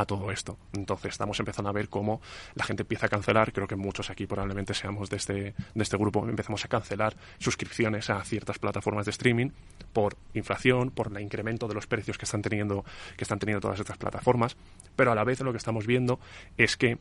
[0.07, 0.57] todo esto.
[0.73, 2.21] Entonces estamos empezando a ver cómo
[2.55, 5.53] la gente empieza a cancelar, creo que muchos aquí probablemente seamos de este, de
[5.83, 9.51] este grupo, empezamos a cancelar suscripciones a ciertas plataformas de streaming
[9.93, 12.83] por inflación, por el incremento de los precios que están teniendo,
[13.15, 14.57] que están teniendo todas estas plataformas,
[14.95, 16.19] pero a la vez lo que estamos viendo
[16.57, 16.97] es que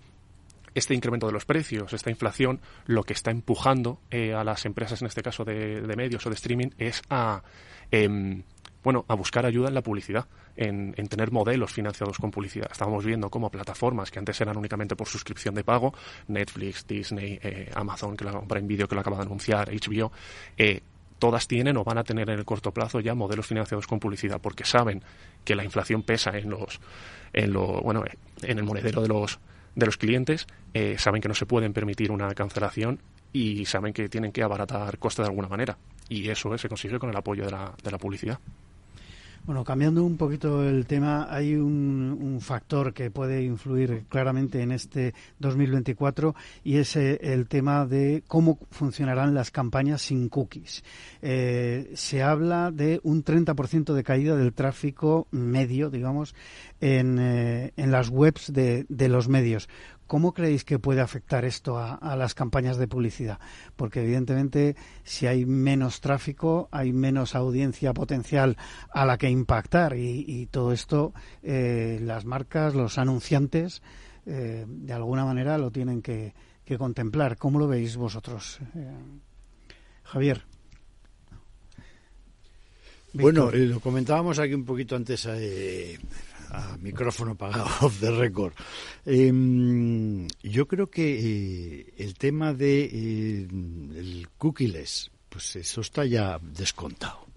[0.75, 5.01] este incremento de los precios, esta inflación, lo que está empujando eh, a las empresas,
[5.03, 7.43] en este caso de, medios o de streaming, es a
[7.91, 8.43] em,
[8.83, 12.69] bueno, a buscar ayuda en la publicidad, en, tener modelos financiados con publicidad.
[12.71, 15.93] Estábamos viendo cómo plataformas que antes eran únicamente por suscripción de pago,
[16.29, 20.13] Netflix, Disney, eh, Amazon, que la en vídeo que lo acaba de anunciar, HBO,
[20.57, 20.81] eh,
[21.19, 24.41] todas tienen o van a tener en el corto plazo ya modelos financiados con publicidad,
[24.41, 25.03] porque saben
[25.45, 26.81] que la inflación pesa en los,
[27.33, 28.03] en lo, bueno,
[28.43, 29.39] en el monedero de los
[29.75, 33.01] de los clientes, eh, saben que no se pueden permitir una cancelación
[33.33, 35.79] y saben que tienen que abaratar costes de alguna manera.
[36.09, 38.39] Y eso se consigue con el apoyo de la, de la publicidad.
[39.45, 45.15] Bueno, cambiando un poquito el tema, hay un, factor que puede influir claramente en este
[45.41, 50.85] 2024 y es eh, el tema de cómo funcionarán las campañas sin cookies.
[51.23, 56.35] Eh, se habla de un 30% de caída del tráfico medio, digamos,
[56.81, 59.69] en, eh, en las webs de, de los medios.
[60.11, 63.39] ¿Cómo creéis que puede afectar esto a, las campañas de publicidad?
[63.77, 68.57] Porque evidentemente si hay menos tráfico, hay menos audiencia potencial
[68.91, 73.83] a la que impactar y, todo esto eh, las marcas, los anunciantes,
[74.27, 76.35] eh, de alguna manera lo tienen que,
[76.77, 77.37] contemplar.
[77.37, 78.91] ¿Cómo lo veis vosotros, eh,
[80.03, 80.43] Javier?
[83.13, 85.29] Bueno, lo comentábamos aquí un poquito antes
[86.51, 88.55] a micrófono apagado, off the record.
[89.07, 94.29] Em, yo creo que eh, el tema de eh, el
[95.29, 97.30] pues eso está ya descontado.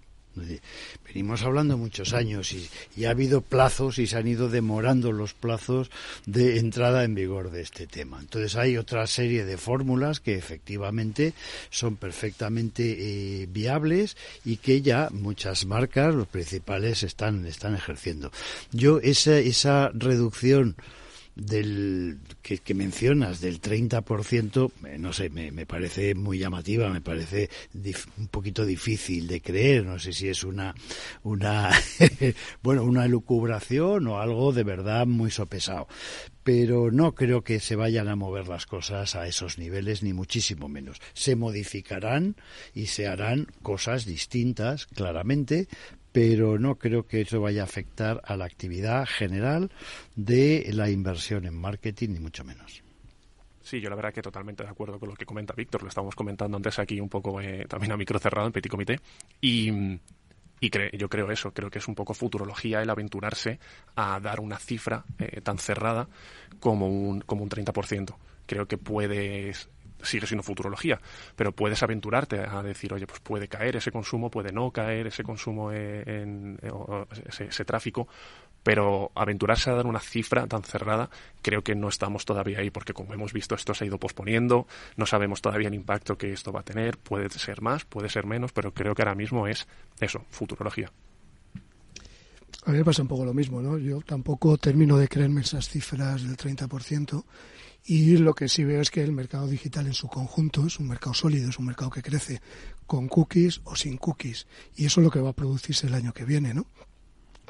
[1.06, 5.92] Venimos hablando muchos años y, ha habido plazos y se han ido demorando los plazos
[6.26, 8.20] de entrada en vigor de este tema.
[8.20, 11.34] Entonces hay otra serie de fórmulas que efectivamente
[11.70, 18.32] son perfectamente eh, viables y que ya muchas marcas, los principales, están, están ejerciendo.
[18.72, 20.76] Yo esa, esa reducción
[21.36, 27.50] del que, mencionas del 30%, eh, no sé, me, me, parece muy llamativa, me parece
[28.18, 30.76] un poquito difícil de creer, no sé si es una
[31.24, 31.72] una
[32.64, 35.88] bueno, una elucubración o algo de verdad muy sopesado,
[36.44, 40.68] pero no creo que se vayan a mover las cosas a esos niveles ni muchísimo
[40.68, 41.02] menos.
[41.14, 42.36] Se modificarán
[42.74, 45.68] y se harán cosas distintas, claramente,
[46.14, 49.72] pero no creo que eso vaya a afectar a la actividad general
[50.16, 52.84] de la inversión en marketing, ni mucho menos.
[53.64, 55.82] Sí, yo la verdad que totalmente de acuerdo con lo que comenta Víctor.
[55.82, 59.00] Lo estábamos comentando antes aquí un poco eh, también a micro cerrado en Petit Comité.
[59.42, 59.72] Y,
[60.60, 63.60] y yo creo eso, creo que es un poco futurología el aventurarse
[63.96, 66.08] a dar una cifra eh, tan cerrada
[66.60, 68.16] como un, como un 30%.
[68.46, 69.70] Creo que puedes
[70.04, 71.00] sigue siendo futurología,
[71.36, 75.24] pero puedes aventurarte a decir, oye, pues puede caer ese consumo, puede no caer ese
[75.24, 76.60] consumo en,
[77.28, 78.08] ese, tráfico,
[78.62, 81.10] pero aventurarse a dar una cifra tan cerrada,
[81.42, 84.68] creo que no estamos todavía ahí, porque como hemos visto, esto se ha ido posponiendo,
[84.96, 88.26] no sabemos todavía el impacto que esto va a tener, puede ser más, puede ser
[88.26, 89.68] menos, pero creo que ahora mismo es
[90.00, 90.92] eso, futurología.
[92.66, 93.78] A mí me pasa un poco lo mismo, ¿no?
[93.78, 97.24] Yo tampoco termino de creerme esas cifras del 30%.
[97.86, 100.88] Y lo que sí veo es que el mercado digital en su conjunto es un
[100.88, 102.42] mercado sólido, es un mercado que crece
[102.88, 104.48] con cookies o sin cookies.
[104.76, 106.66] Y eso es lo que va a producirse el año que viene, ¿no?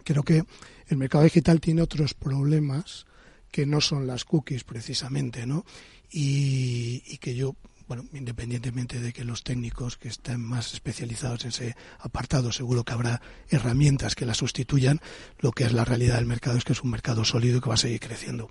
[0.04, 0.44] Creo que
[0.88, 3.06] el mercado digital tiene otros problemas
[3.52, 5.66] que no son las cookies precisamente, ¿no?
[6.12, 7.56] Y, y que yo
[7.88, 12.94] bueno, independientemente de que los técnicos que estén más especializados en ese apartado, seguro que
[12.94, 15.02] habrá herramientas que la sustituyan,
[15.40, 17.70] lo que es la realidad del mercado es que es un mercado sólido y que
[17.70, 18.50] va a seguir creciendo.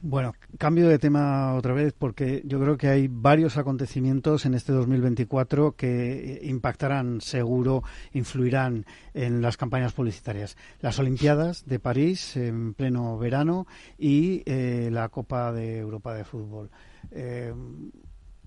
[0.00, 4.72] Bueno, cambio de tema otra vez porque yo creo que hay varios acontecimientos en este
[4.72, 7.82] 2024 que impactarán seguro,
[8.12, 10.56] influirán en las campañas publicitarias.
[10.80, 13.66] Las Olimpiadas de París en pleno verano
[13.98, 16.70] y eh, la Copa de Europa de Fútbol.
[17.10, 17.52] Eh,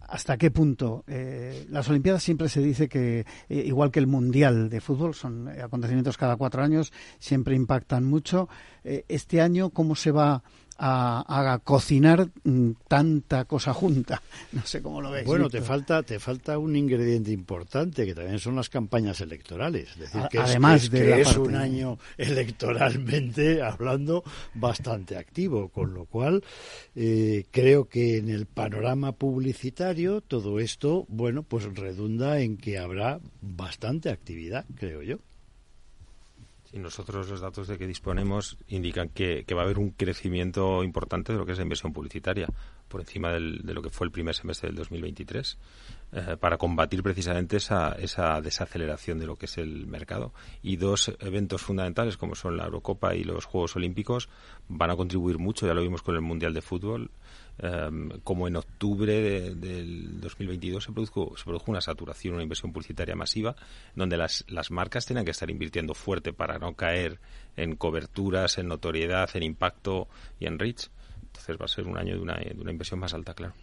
[0.08, 1.04] hasta qué punto
[1.70, 6.38] las Olimpiadas siempre se dice que igual que el mundial de fútbol son acontecimientos cada
[6.38, 8.48] cuatro años siempre impactan mucho
[8.86, 10.44] este año cómo se va
[10.78, 14.22] a, cocinar mm, tanta cosa junta.
[14.52, 15.26] No sé cómo lo ves.
[15.26, 19.90] Bueno, te falta, te falta un ingrediente importante que también son las campañas electorales.
[19.92, 24.24] Es decir, que Además es, de es un año electoralmente hablando
[24.54, 26.44] bastante activo, con lo cual
[26.96, 33.20] eh, creo que en el panorama publicitario todo esto, bueno, pues redunda en que habrá
[33.42, 35.18] bastante actividad, creo yo.
[36.74, 41.32] Y nosotros los datos de que disponemos indican que, va a haber un crecimiento importante
[41.32, 42.48] de lo que es la inversión publicitaria,
[42.88, 45.58] por encima de lo que fue el primer semestre del 2023,
[46.12, 50.34] eh, para combatir precisamente esa, esa desaceleración de lo que es el mercado.
[50.62, 54.30] Y dos eventos fundamentales, como son la Eurocopa y los Juegos Olímpicos,
[54.68, 57.12] van a contribuir mucho, ya lo vimos con el Mundial de Fútbol,
[57.60, 63.16] Em, como en octubre del 2022 se produjo, se produjo una saturación, una inversión publicitaria
[63.16, 63.56] masiva,
[63.96, 67.20] donde las, las marcas tienen que estar invirtiendo fuerte para no caer
[67.56, 70.08] en coberturas, en notoriedad, en impacto
[70.40, 70.90] y en reach.
[71.24, 73.54] Entonces va a ser un año de una, de una inversión más alta, claro.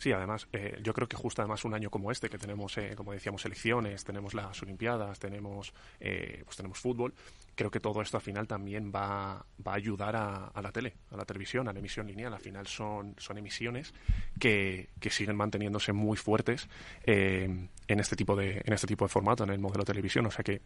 [0.00, 2.94] Sí, además, eh, yo creo que justo además un año como este, que tenemos, eh,
[2.96, 7.12] como decíamos, elecciones, tenemos las Olimpiadas, tenemos, eh, pues tenemos fútbol,
[7.54, 11.18] creo que todo esto al final también va, va a ayudar a, la tele, a
[11.18, 12.32] la televisión, a la emisión lineal.
[12.32, 13.92] Al final son, son emisiones
[14.38, 16.66] que, que siguen manteniéndose muy fuertes
[17.04, 20.24] en, este tipo de, en este tipo de formato, en el modelo de televisión.
[20.24, 20.62] O sea que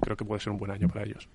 [0.00, 1.28] creo que puede ser un buen año para ellos.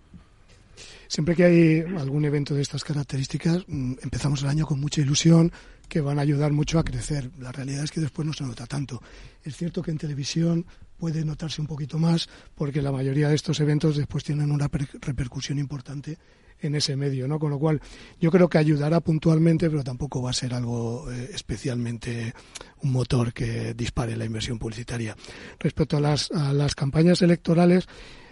[1.08, 5.52] Siempre que hay algún evento de estas características, mm, empezamos el año con mucha ilusión,
[5.90, 7.32] que van a ayudar mucho a crecer.
[7.40, 9.02] La realidad es que después no se nota tanto.
[9.44, 10.66] Es cierto que en televisión
[10.98, 14.70] puede notarse un poquito más porque la mayoría de estos eventos después tienen una
[15.02, 16.18] repercusión importante
[16.62, 17.40] en ese medio, ¿no?
[17.40, 17.82] Con lo cual,
[18.20, 22.34] yo creo que ayudará puntualmente, pero tampoco va a ser algo eh, especialmente
[22.82, 25.16] un motor que dispare la inversión publicitaria.
[25.58, 27.88] Respecto a las, a las campañas electorales,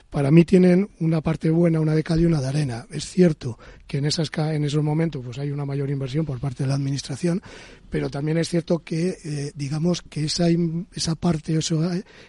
[0.09, 2.85] para mí tienen una parte buena, una de y una de arena.
[2.91, 6.63] Es cierto que en, esas, en esos momentos pues hay una mayor inversión por parte
[6.63, 7.41] de la Administración,
[7.89, 10.47] pero también es cierto que, eh, digamos, que esa,
[10.93, 11.59] esa parte,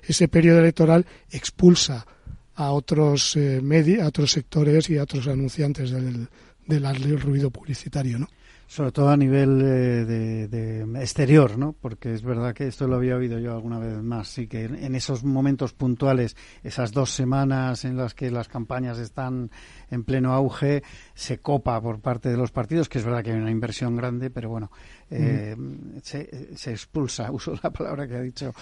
[0.07, 2.07] ese periodo electoral expulsa
[2.55, 3.63] a otros, eh,
[4.03, 6.29] a otros sectores y a otros anunciantes del,
[6.67, 8.29] del ruido publicitario, ¿no?
[8.69, 10.05] Sobre todo a nivel eh,
[10.47, 11.73] de, exterior, ¿no?
[11.73, 14.95] Porque es verdad que esto lo había oído yo alguna vez más, sí que en,
[14.95, 19.51] esos momentos puntuales, esas dos semanas en las que las campañas están
[19.91, 20.83] en pleno auge,
[21.15, 24.29] se copa por parte de los partidos, que es verdad que hay una inversión grande,
[24.29, 24.71] pero bueno,
[25.11, 25.57] eh,
[26.03, 28.53] se, se, expulsa, uso la palabra que ha dicho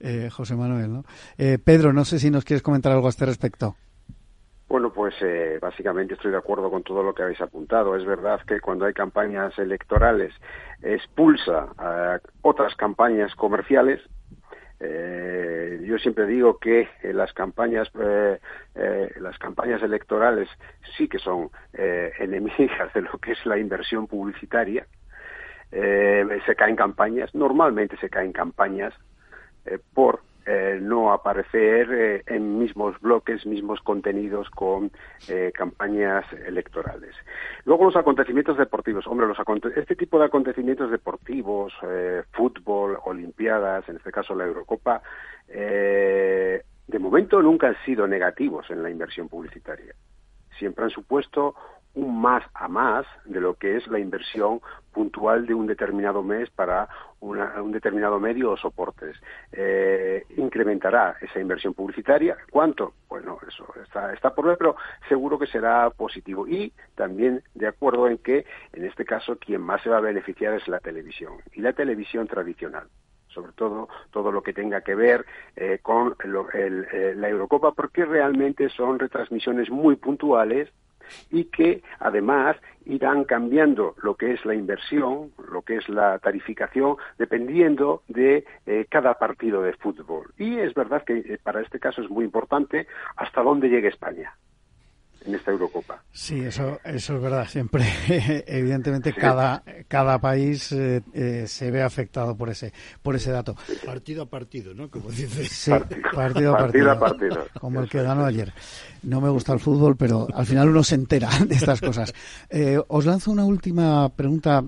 [0.00, 1.04] eh, José Manuel, ¿no?
[1.36, 3.76] Pedro, no sé si nos quieres comentar algo a este respecto.
[4.72, 7.94] Bueno, pues eh, básicamente estoy de acuerdo con todo lo que habéis apuntado.
[7.94, 10.32] Es verdad que cuando hay campañas electorales
[10.80, 14.00] expulsa a otras campañas comerciales.
[14.80, 17.90] Eh, yo siempre digo que eh, las campañas
[19.20, 20.48] las campañas electorales
[20.96, 24.86] sí que son enemigas de lo que es la inversión publicitaria.
[25.70, 28.94] se caen campañas, normalmente se caen campañas
[29.92, 34.90] por eh, no aparecer eh, en mismos bloques, mismos contenidos con
[35.28, 37.14] eh, campañas electorales.
[37.64, 39.06] Luego los acontecimientos deportivos.
[39.06, 39.38] Hombre, los
[39.76, 41.72] este tipo de acontecimientos deportivos,
[42.32, 45.02] fútbol, olimpiadas, en este caso la Eurocopa,
[45.48, 49.94] de momento nunca han sido negativos en la inversión publicitaria.
[50.58, 51.54] Siempre han supuesto
[51.94, 54.60] un más a más de lo que es la inversión
[54.92, 56.88] puntual de un determinado mes para
[57.20, 59.16] un determinado medio o soportes.
[59.52, 62.36] Eh, incrementará esa inversión publicitaria.
[62.50, 62.94] ¿Cuánto?
[63.08, 63.66] Bueno, eso
[64.12, 64.76] está, por ver, pero
[65.08, 66.48] seguro que será positivo.
[66.48, 70.54] Y también de acuerdo en que, en este caso, quien más se va a beneficiar
[70.54, 72.88] es la televisión y la televisión tradicional
[73.28, 75.24] sobre todo todo lo que tenga que ver
[75.56, 80.68] eh, con eh, la Eurocopa, porque realmente son retransmisiones muy puntuales
[81.30, 86.96] y que además irán cambiando lo que es la inversión, lo que es la tarificación,
[87.18, 90.32] dependiendo de eh, cada partido de fútbol.
[90.36, 92.86] Y es verdad que eh, para este caso es muy importante
[93.16, 94.32] hasta dónde llegue España
[95.24, 96.02] en esta Eurocopa.
[96.12, 97.46] Sí, eso, eso es verdad.
[97.48, 97.84] Siempre,
[98.46, 103.56] evidentemente, cada, cada país eh, eh, se ve afectado por ese, por ese dato.
[103.84, 104.90] Partido a partido, ¿no?
[104.90, 105.48] Como dices.
[105.50, 105.70] Sí,
[106.14, 106.58] partido, a
[106.98, 107.46] partido.
[107.58, 108.52] Como el que ganó ayer.
[109.02, 112.12] No me gusta el fútbol, pero al final uno se entera de estas cosas.
[112.50, 114.64] Eh, os lanzo una última pregunta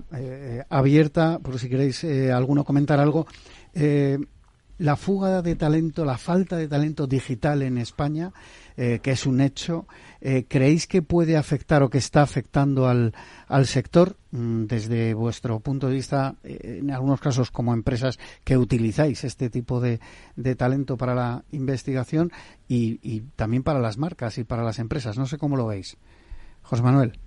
[0.69, 3.27] abierta, por si queréis alguno comentar algo
[4.77, 8.33] la fuga de talento, la falta de talento digital en España,
[8.77, 9.87] eh, que es un hecho,
[10.19, 13.13] eh, ¿creéis que puede afectar o que está afectando al,
[13.47, 18.57] al sector mm, desde vuestro punto de vista, eh, en algunos casos como empresas que
[18.57, 19.99] utilizáis este tipo de,
[20.35, 22.31] de talento para la investigación
[22.67, 25.17] y, y, también para las marcas y para las empresas?
[25.17, 25.97] No sé cómo lo veis.
[26.63, 27.19] José Manuel.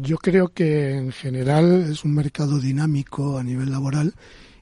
[0.00, 4.14] Yo creo que en general es un mercado dinámico a nivel laboral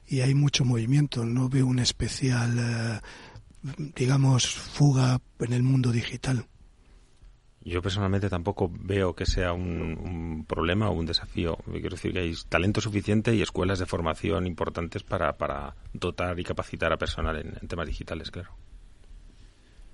[0.07, 1.25] y hay mucho movimiento.
[1.25, 2.99] No veo una especial, eh,
[3.95, 6.45] digamos, fuga en el mundo digital.
[7.61, 11.57] Yo personalmente tampoco veo que sea un, un, problema o un desafío.
[11.65, 16.43] Quiero decir que hay talento suficiente y escuelas de formación importantes para, para dotar y
[16.43, 18.51] capacitar a personal en, en temas digitales, claro.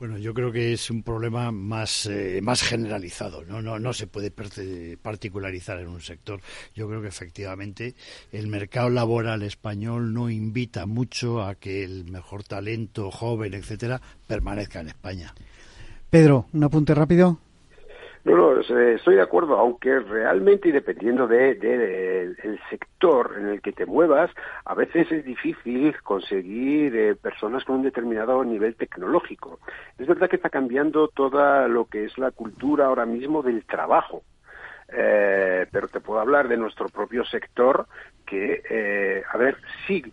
[0.02, 3.62] Bueno, yo creo que es un problema más, eh, más generalizado, ¿no?
[3.62, 6.42] No, no se puede particularizar en un sector.
[6.74, 7.94] Yo creo que efectivamente
[8.32, 14.80] el mercado laboral español no invita mucho a que el mejor talento, joven, etcétera, permanezca
[14.80, 15.36] en España.
[16.10, 17.38] Pedro, un apunte rápido.
[18.24, 23.62] No, no, estoy de acuerdo, aunque realmente y dependiendo del de, de, sector en el
[23.62, 24.30] que te muevas,
[24.64, 29.60] a veces es difícil conseguir eh, personas con un determinado nivel tecnológico.
[29.98, 34.22] Es verdad que está cambiando toda lo que es la cultura ahora mismo del trabajo.
[34.94, 37.88] Eh, pero te puedo hablar de nuestro propio sector
[38.26, 39.58] que, eh, a ver,
[39.88, 40.04] si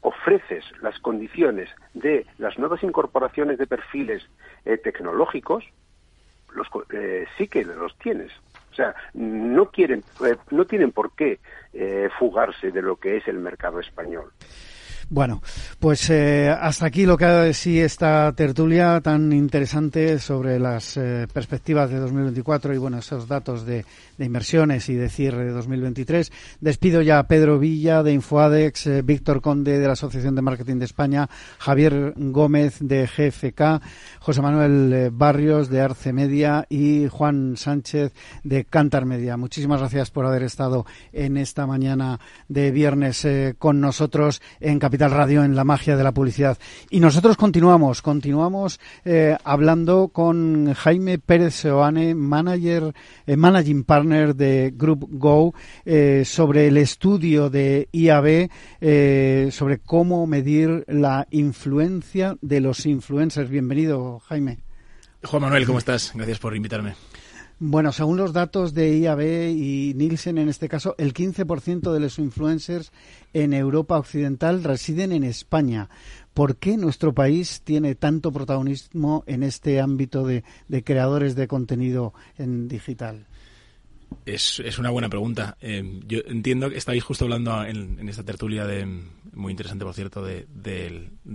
[0.00, 4.22] ofreces las condiciones de las nuevas incorporaciones de perfiles
[4.64, 5.64] eh, tecnológicos,
[6.54, 8.32] los, eh, sí que los tienes.
[8.72, 11.40] O sea, no quieren, eh, no tienen por qué
[11.72, 14.30] eh, fugarse de lo que es el mercado español.
[15.10, 15.40] Bueno,
[15.78, 21.26] pues eh, hasta aquí lo que ha sí esta tertulia tan interesante sobre las eh,
[21.32, 23.86] perspectivas de 2024 y bueno, esos datos de,
[24.18, 26.32] de, inversiones y de cierre de 2023.
[26.60, 30.76] Despido ya a Pedro Villa de Infoadex, eh, Víctor Conde de la Asociación de Marketing
[30.76, 33.80] de España, Javier Gómez de GFK,
[34.18, 38.12] José Manuel eh, Barrios de Arce Media y Juan Sánchez
[38.44, 39.36] de Cantar Media.
[39.36, 45.12] Muchísimas gracias por haber estado en esta mañana de viernes eh, con nosotros en Capital
[45.12, 46.58] Radio en la magia de la publicidad.
[46.90, 48.80] Y nosotros continuamos, continuamos
[49.44, 52.94] hablando con Jaime Pérez Seoane, manager,
[53.26, 55.54] managing partner de Group Go,
[55.84, 58.50] eh, sobre el estudio de IAB,
[59.52, 63.50] sobre cómo medir la influencia de los influencers.
[63.50, 64.58] Bienvenido, Jaime.
[65.24, 66.12] Juan Manuel, ¿cómo estás?
[66.14, 66.94] Gracias por invitarme.
[67.60, 72.20] Bueno, según los datos de IAB y Nielsen, en este caso, el 15% de los
[72.20, 72.92] influencers
[73.32, 75.88] en Europa Occidental residen en España.
[76.34, 82.14] ¿Por qué nuestro país tiene tanto protagonismo en este ámbito de, de creadores de contenido
[82.36, 83.26] en digital?
[84.24, 85.56] Es, una buena pregunta.
[85.60, 88.86] Eh, yo entiendo que estáis justo hablando en, esta tertulia de
[89.32, 90.46] muy interesante, por cierto, de,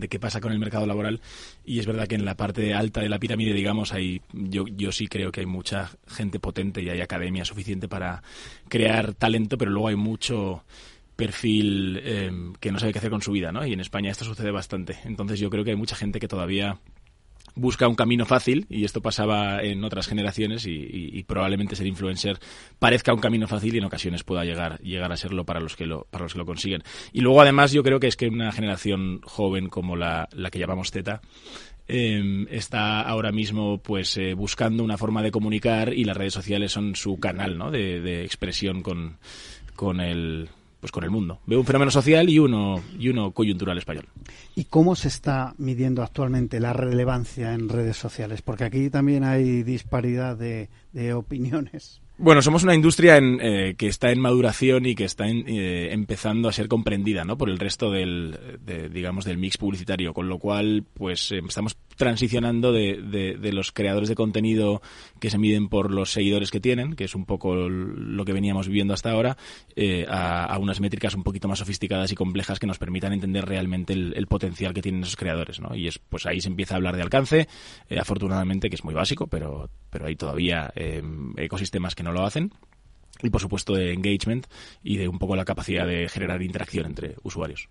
[0.09, 1.21] qué pasa con el mercado laboral.
[1.65, 4.91] Y es verdad que en la parte alta de la pirámide, digamos, hay, yo, yo
[4.91, 8.21] sí creo que hay mucha gente potente y hay academia suficiente para
[8.69, 10.63] crear talento, pero luego hay mucho
[11.15, 13.65] perfil eh, que no sabe qué hacer con su vida, ¿no?
[13.65, 14.97] Y en España esto sucede bastante.
[15.05, 16.77] Entonces yo creo que hay mucha gente que todavía
[17.55, 22.39] busca un camino fácil, y esto pasaba en otras generaciones, y, probablemente ser influencer
[22.79, 25.85] parezca un camino fácil y en ocasiones pueda llegar, llegar a serlo para los, que
[25.85, 26.83] lo, para los que lo consiguen.
[27.11, 30.59] Y luego, además, yo creo que es que una generación joven como la, la que
[30.59, 31.21] llamamos Z,
[31.87, 36.71] eh, está ahora mismo pues eh, buscando una forma de comunicar y las redes sociales
[36.71, 37.71] son su canal ¿no?
[37.71, 39.17] de, de expresión con,
[39.75, 40.49] con el
[40.83, 41.39] pues con el mundo.
[41.45, 44.05] Veo un fenómeno social y uno, y uno coyuntural español.
[44.53, 48.41] ¿Y cómo se está midiendo actualmente la relevancia en redes sociales?
[48.41, 52.01] Porque aquí también hay disparidad de, de opiniones.
[52.17, 55.93] Bueno, somos una industria en, eh, que está en maduración y que está en, eh,
[55.93, 57.37] empezando a ser comprendida, ¿no?
[57.37, 61.77] Por el resto del, de, digamos, del mix publicitario, con lo cual, pues, eh, estamos
[61.95, 64.81] transicionando de, de, los creadores de contenido
[65.19, 68.67] que se miden por los seguidores que tienen, que es un poco lo que veníamos
[68.67, 69.37] viviendo hasta ahora,
[69.75, 73.93] eh, a, unas métricas un poquito más sofisticadas y complejas que nos permitan entender realmente
[73.93, 75.75] el, el potencial que tienen esos creadores, ¿no?
[75.75, 77.47] Y es, pues ahí se empieza a hablar de alcance,
[77.89, 81.03] eh, afortunadamente, que es muy básico, pero, pero hay todavía eh,
[81.37, 82.53] ecosistemas que no lo hacen
[83.21, 84.47] y por supuesto de engagement
[84.83, 87.69] y de un poco la capacidad de generar interacción entre usuarios.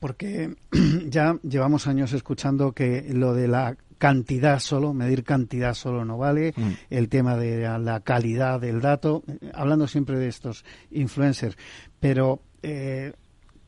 [0.00, 0.56] Porque
[1.06, 6.54] ya llevamos años escuchando que lo de la cantidad solo, medir cantidad solo no vale,
[6.56, 6.70] mm.
[6.88, 9.22] el tema de la calidad del dato,
[9.52, 11.56] hablando siempre de estos influencers,
[12.00, 13.12] pero eh,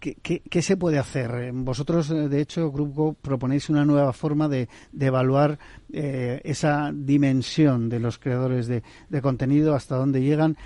[0.02, 1.52] ¿qué, se puede hacer?
[1.52, 5.58] Vosotros, de hecho, Grupo, proponéis una nueva forma de, evaluar
[5.92, 8.82] esa dimensión de los creadores de,
[9.22, 10.56] contenido, hasta dónde llegan,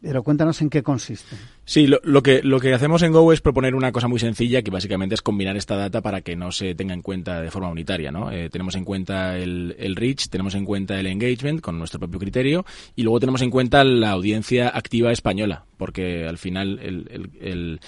[0.00, 1.36] pero cuéntanos en qué consiste.
[1.64, 4.70] Sí, lo, que, lo que hacemos en Go es proponer una cosa muy sencilla, que
[4.70, 8.10] básicamente es combinar esta data para que no se tenga en cuenta de forma unitaria.
[8.10, 8.30] ¿no?
[8.50, 12.64] tenemos en cuenta el, el reach, tenemos en cuenta el engagement con nuestro propio criterio
[12.96, 17.80] y luego tenemos en cuenta la audiencia activa española, porque al final el,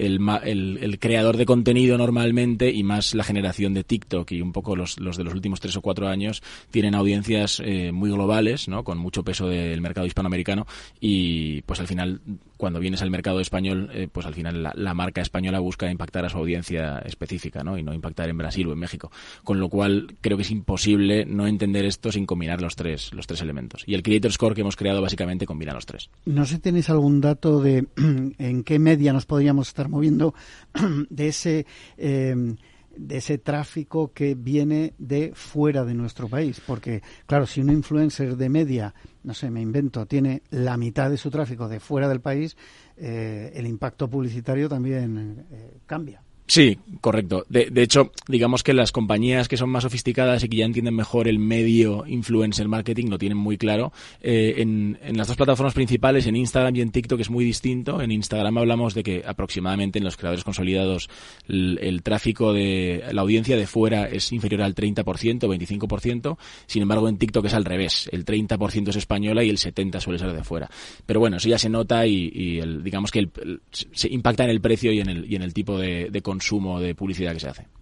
[0.00, 4.98] el, creador de contenido normalmente y más la generación de TikTok y un poco los,
[4.98, 8.84] los de los últimos tres o cuatro años tienen audiencias eh, muy globales, ¿no?
[8.84, 10.66] con mucho peso del mercado hispanoamericano
[11.00, 12.20] y pues al final
[12.58, 16.28] cuando vienes al mercado español, eh, pues al final la, marca española busca impactar a
[16.28, 17.78] su audiencia específica, ¿no?
[17.78, 19.10] Y no impactar en Brasil o en México.
[19.44, 23.26] Con lo cual, creo que es imposible no entender esto sin combinar los tres, los
[23.26, 23.84] tres elementos.
[23.86, 26.10] Y el Creator Score que hemos creado básicamente combina los tres.
[26.26, 30.34] No sé si tenéis algún dato de en qué media nos podríamos estar moviendo
[31.08, 31.66] de ese...
[31.96, 32.56] Eh,
[32.98, 36.60] de ese tráfico que viene de fuera de nuestro país.
[36.66, 38.94] Porque, claro, si un influencer de media,
[39.28, 42.56] no sé, me invento, tiene la mitad de su tráfico de fuera del país,
[42.96, 46.22] eh, el impacto publicitario también eh, cambia.
[46.48, 47.44] Sí, correcto.
[47.50, 50.94] De, de, hecho, digamos que las compañías que son más sofisticadas y que ya entienden
[50.94, 53.92] mejor el medio influencer marketing lo tienen muy claro.
[54.22, 58.00] Eh, en, las dos plataformas principales, en Instagram y en TikTok, es muy distinto.
[58.00, 61.10] En Instagram hablamos de que aproximadamente en los creadores consolidados
[61.48, 66.38] el, tráfico de la audiencia de fuera es inferior al 30%, 25%.
[66.66, 68.08] Sin embargo, en TikTok es al revés.
[68.10, 70.70] El 30% es española y el 70% suele ser de fuera.
[71.04, 74.50] Pero bueno, eso ya se nota y, y el, digamos que el, se impacta en
[74.50, 76.37] el precio y en el, y en el tipo de, de consumo
[76.80, 77.77] de publicidad que se hace.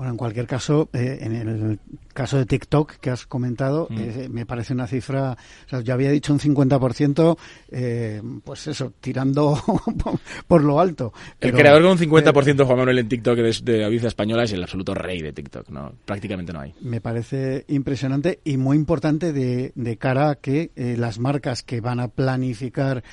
[0.00, 1.78] Bueno, en cualquier caso, eh, en el
[2.14, 3.98] caso de TikTok que has comentado, mm.
[3.98, 5.36] eh, me parece una cifra,
[5.66, 7.36] o sea, yo había dicho un 50%,
[7.70, 9.62] eh, pues eso, tirando
[10.48, 11.12] por lo alto.
[11.38, 14.62] el creador con un 50% Juan Manuel en TikTok de, de audiencia española es el
[14.62, 15.92] absoluto rey de TikTok, ¿no?
[16.06, 16.72] Prácticamente no hay.
[16.80, 22.00] Me parece impresionante y muy importante de, de cara a que las marcas que van
[22.00, 23.04] a planificar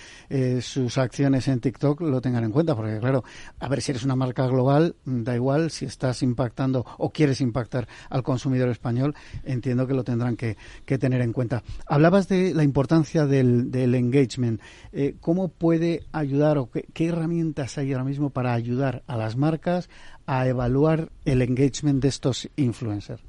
[0.61, 3.25] sus acciones en TikTok lo tengan en cuenta, porque claro,
[3.59, 7.87] a ver si eres una marca global, da igual si estás impactando o quieres impactar
[8.09, 11.63] al consumidor español, entiendo que lo tendrán que, tener en cuenta.
[11.85, 14.61] Hablabas de la importancia del, engagement.
[14.91, 19.89] Eh, ¿Cómo puede ayudar o qué herramientas hay ahora mismo para ayudar a las marcas
[20.25, 23.21] a evaluar el engagement de estos influencers?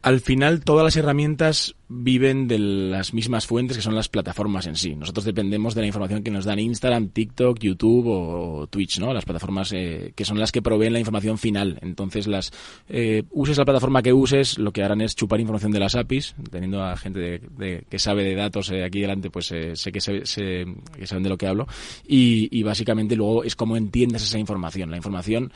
[0.00, 4.76] Al final todas las herramientas viven de las mismas fuentes que son las plataformas en
[4.76, 4.94] sí.
[4.94, 9.12] Nosotros dependemos de la información que nos dan Instagram, TikTok, YouTube o, Twitch, ¿no?
[9.12, 11.78] Las plataformas eh, que son las que proveen la información final.
[11.82, 12.52] Entonces, las
[12.88, 16.36] eh, uses la plataforma que uses, lo que harán es chupar información de las APIs,
[16.50, 20.20] teniendo a gente de, que sabe de datos eh, aquí delante, pues sé que, se,
[20.20, 21.66] que saben de lo que hablo.
[22.06, 24.90] Y, y básicamente luego es cómo entiendes esa información.
[24.90, 25.52] La información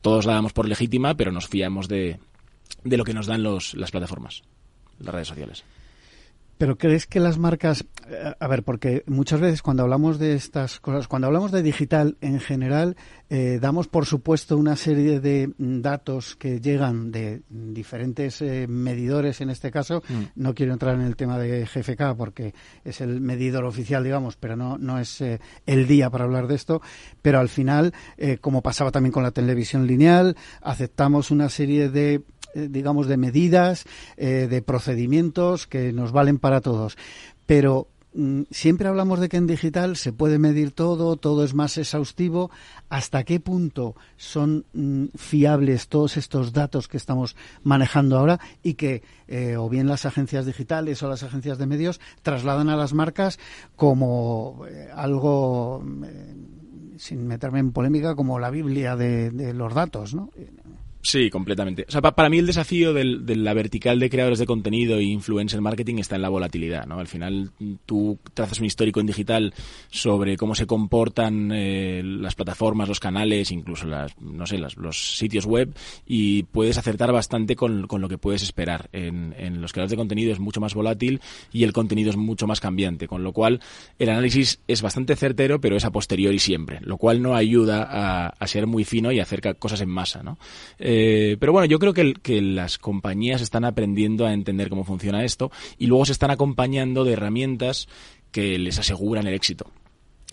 [0.00, 2.20] todos la damos por legítima, pero nos fiamos de,
[2.86, 4.42] de lo que nos dan los, las plataformas,
[4.98, 5.64] las redes sociales.
[6.58, 10.80] Pero crees que las marcas, eh, a ver, porque muchas veces cuando hablamos de estas
[10.80, 12.96] cosas, cuando hablamos de digital en general,
[13.28, 19.50] eh, damos por supuesto una serie de datos que llegan de diferentes eh, medidores en
[19.50, 20.02] este caso.
[20.08, 20.22] Mm.
[20.34, 24.56] No quiero entrar en el tema de GFK porque es el medidor oficial, digamos, pero
[24.56, 25.22] no, no es
[25.66, 26.80] el día para hablar de esto.
[27.20, 27.92] Pero al final,
[28.40, 32.22] como pasaba también con la televisión lineal, aceptamos una serie de
[32.68, 33.84] digamos, de medidas,
[34.16, 36.96] eh, de procedimientos que nos valen para todos.
[37.44, 41.76] Pero mm, siempre hablamos de que en digital se puede medir todo, todo es más
[41.76, 42.50] exhaustivo.
[42.88, 49.02] ¿Hasta qué punto son mm, fiables todos estos datos que estamos manejando ahora y que
[49.28, 53.38] eh, o bien las agencias digitales o las agencias de medios trasladan a las marcas
[53.74, 54.62] como
[54.94, 55.84] algo,
[56.96, 60.30] sin meterme en polémica, como la Biblia de, de los datos, ¿no?
[61.06, 61.86] Sí, completamente.
[61.88, 65.60] O sea, para mí el desafío de la vertical de creadores de contenido e influencer
[65.60, 66.98] marketing está en la volatilidad, ¿no?
[66.98, 67.52] Al final
[67.86, 69.54] tú trazas un histórico en digital
[69.88, 75.46] sobre cómo se comportan eh, las plataformas, los canales, incluso las, no sé, los sitios
[75.46, 75.72] web
[76.08, 78.88] y puedes acertar bastante con, lo que puedes esperar.
[78.92, 81.20] En, los creadores de contenido es mucho más volátil
[81.52, 83.60] y el contenido es mucho más cambiante, con lo cual
[84.00, 88.26] el análisis es bastante certero, pero es a posteriori siempre, lo cual no ayuda a,
[88.26, 90.36] a ser muy fino y hacer cosas en masa, ¿no?
[90.98, 95.50] Eh, pero bueno, yo creo que, las compañías están aprendiendo a entender cómo funciona esto
[95.76, 97.86] y luego se están acompañando de herramientas
[98.32, 99.70] que les aseguran el éxito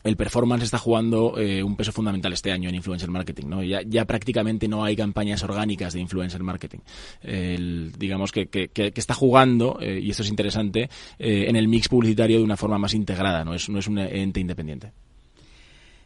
[0.06, 3.48] el performance está jugando eh, un peso fundamental este año en influencer marketing.
[3.48, 3.64] ¿no?
[3.64, 6.80] Ya, prácticamente no hay campañas orgánicas de influencer marketing.
[7.98, 12.40] digamos que, que, que, está jugando, eh, y esto es interesante, en el mix publicitario
[12.40, 14.92] de una forma más integrada, no es, no es un ente independiente.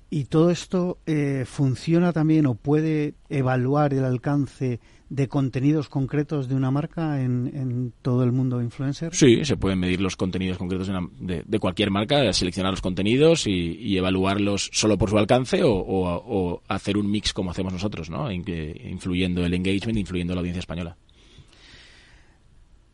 [0.10, 4.80] ¿Y todo esto eh, funciona también o puede evaluar el alcance
[5.10, 9.14] de contenidos concretos de una marca en, todo el mundo influencer?
[9.14, 10.90] Sí, se pueden medir los contenidos concretos
[11.20, 17.12] de, cualquier marca, seleccionar los contenidos y, evaluarlos solo por su alcance o, hacer un
[17.12, 18.32] mix como hacemos nosotros, ¿no?
[18.32, 20.96] influyendo el engagement, influyendo la audiencia española.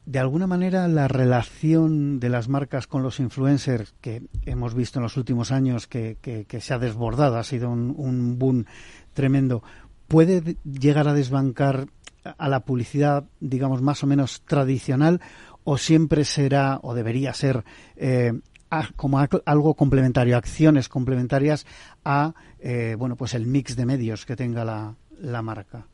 [0.05, 5.03] De alguna manera, la relación de las marcas con los influencers, que hemos visto en
[5.03, 6.17] los últimos años que,
[6.59, 8.65] se ha desbordado, ha sido un, un boom
[9.13, 9.63] tremendo,
[10.07, 11.87] puede llegar a desbancar
[12.37, 15.21] a la publicidad, digamos, más o menos tradicional
[15.63, 17.63] o siempre será o debería ser
[17.95, 18.33] eh,
[18.95, 21.65] como algo complementario, acciones complementarias
[22.03, 25.85] a, eh, bueno, pues el mix de medios que tenga la, la marca?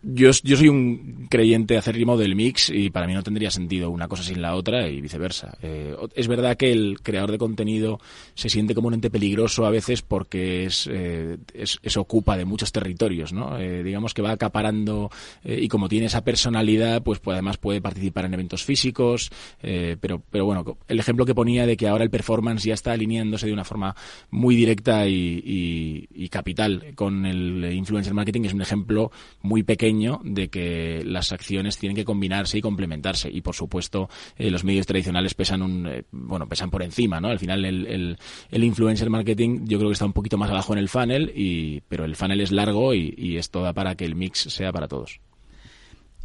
[0.00, 4.06] Yo, yo soy un creyente acérrimo del mix y para mí no tendría sentido una
[4.06, 5.58] cosa sin la otra y viceversa.
[5.60, 7.98] Eh, es verdad que el creador de contenido
[8.34, 12.70] se siente como un ente peligroso a veces porque es, eh, es, ocupa de muchos
[12.70, 13.58] territorios, ¿no?
[13.58, 15.10] Eh, digamos que va acaparando
[15.44, 19.30] y como tiene esa personalidad, pues, pues además puede participar en eventos físicos,
[19.60, 23.46] pero, pero bueno, el ejemplo que ponía de que ahora el performance ya está alineándose
[23.46, 23.96] de una forma
[24.30, 29.10] muy directa y, y capital con el influencer marketing es un ejemplo
[29.42, 29.87] muy pequeño
[30.24, 34.86] de que las acciones tienen que combinarse y complementarse y por supuesto eh, los medios
[34.86, 38.18] tradicionales pesan un eh, bueno pesan por encima no al final el,
[38.50, 41.80] el, influencer marketing yo creo que está un poquito más abajo en el funnel y
[41.88, 44.88] pero el funnel es largo y, y esto da para que el mix sea para
[44.88, 45.20] todos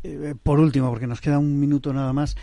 [0.04, 2.36] eh, por último porque nos queda un minuto nada más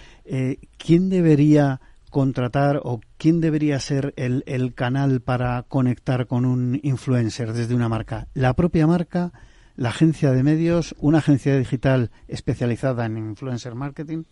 [0.79, 7.53] quién debería contratar o quién debería ser el, el, canal para conectar con un influencer
[7.53, 8.27] desde una marca?
[8.35, 9.33] ¿La propia marca?
[9.81, 14.25] La agencia de medios, una agencia digital especializada en influencer marketing?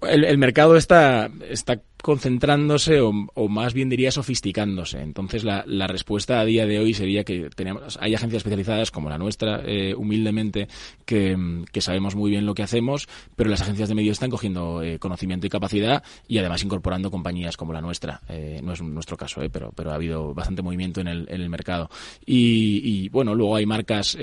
[0.00, 5.00] El, el mercado está, está concentrándose o, más bien diría sofisticándose.
[5.00, 9.16] Entonces la, respuesta a día de hoy sería que tenemos, hay agencias especializadas como la
[9.16, 10.68] nuestra, eh, humildemente,
[11.06, 11.34] que,
[11.78, 15.46] sabemos muy bien lo que hacemos, pero las agencias de medios están cogiendo eh, conocimiento
[15.46, 18.20] y capacidad y además incorporando compañías como la nuestra.
[18.28, 21.48] Eh, no es nuestro caso, pero, pero ha habido bastante movimiento en el, en el
[21.48, 21.88] mercado.
[22.26, 24.18] Y, y, bueno, luego hay marcas,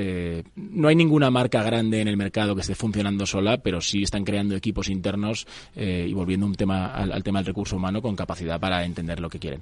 [0.55, 4.23] no hay ninguna marca grande en el mercado que esté funcionando sola, pero sí están
[4.23, 8.59] creando equipos internos y volviendo un tema al, al tema del recurso humano con capacidad
[8.59, 9.61] para entender lo que quieren.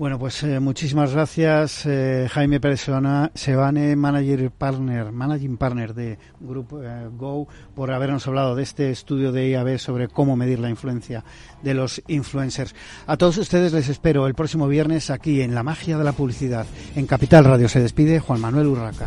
[0.00, 2.86] Bueno, pues eh, muchísimas gracias, eh, Jaime Pérez
[3.34, 9.30] Sebane, manager partner, managing partner de Group eh, Go, por habernos hablado de este estudio
[9.30, 11.22] de IAB sobre cómo medir la influencia
[11.62, 12.74] de los influencers.
[13.06, 16.64] A todos ustedes les espero el próximo viernes aquí en La Magia de la Publicidad.
[16.96, 19.06] En Capital Radio se despide Juan Manuel Urraca.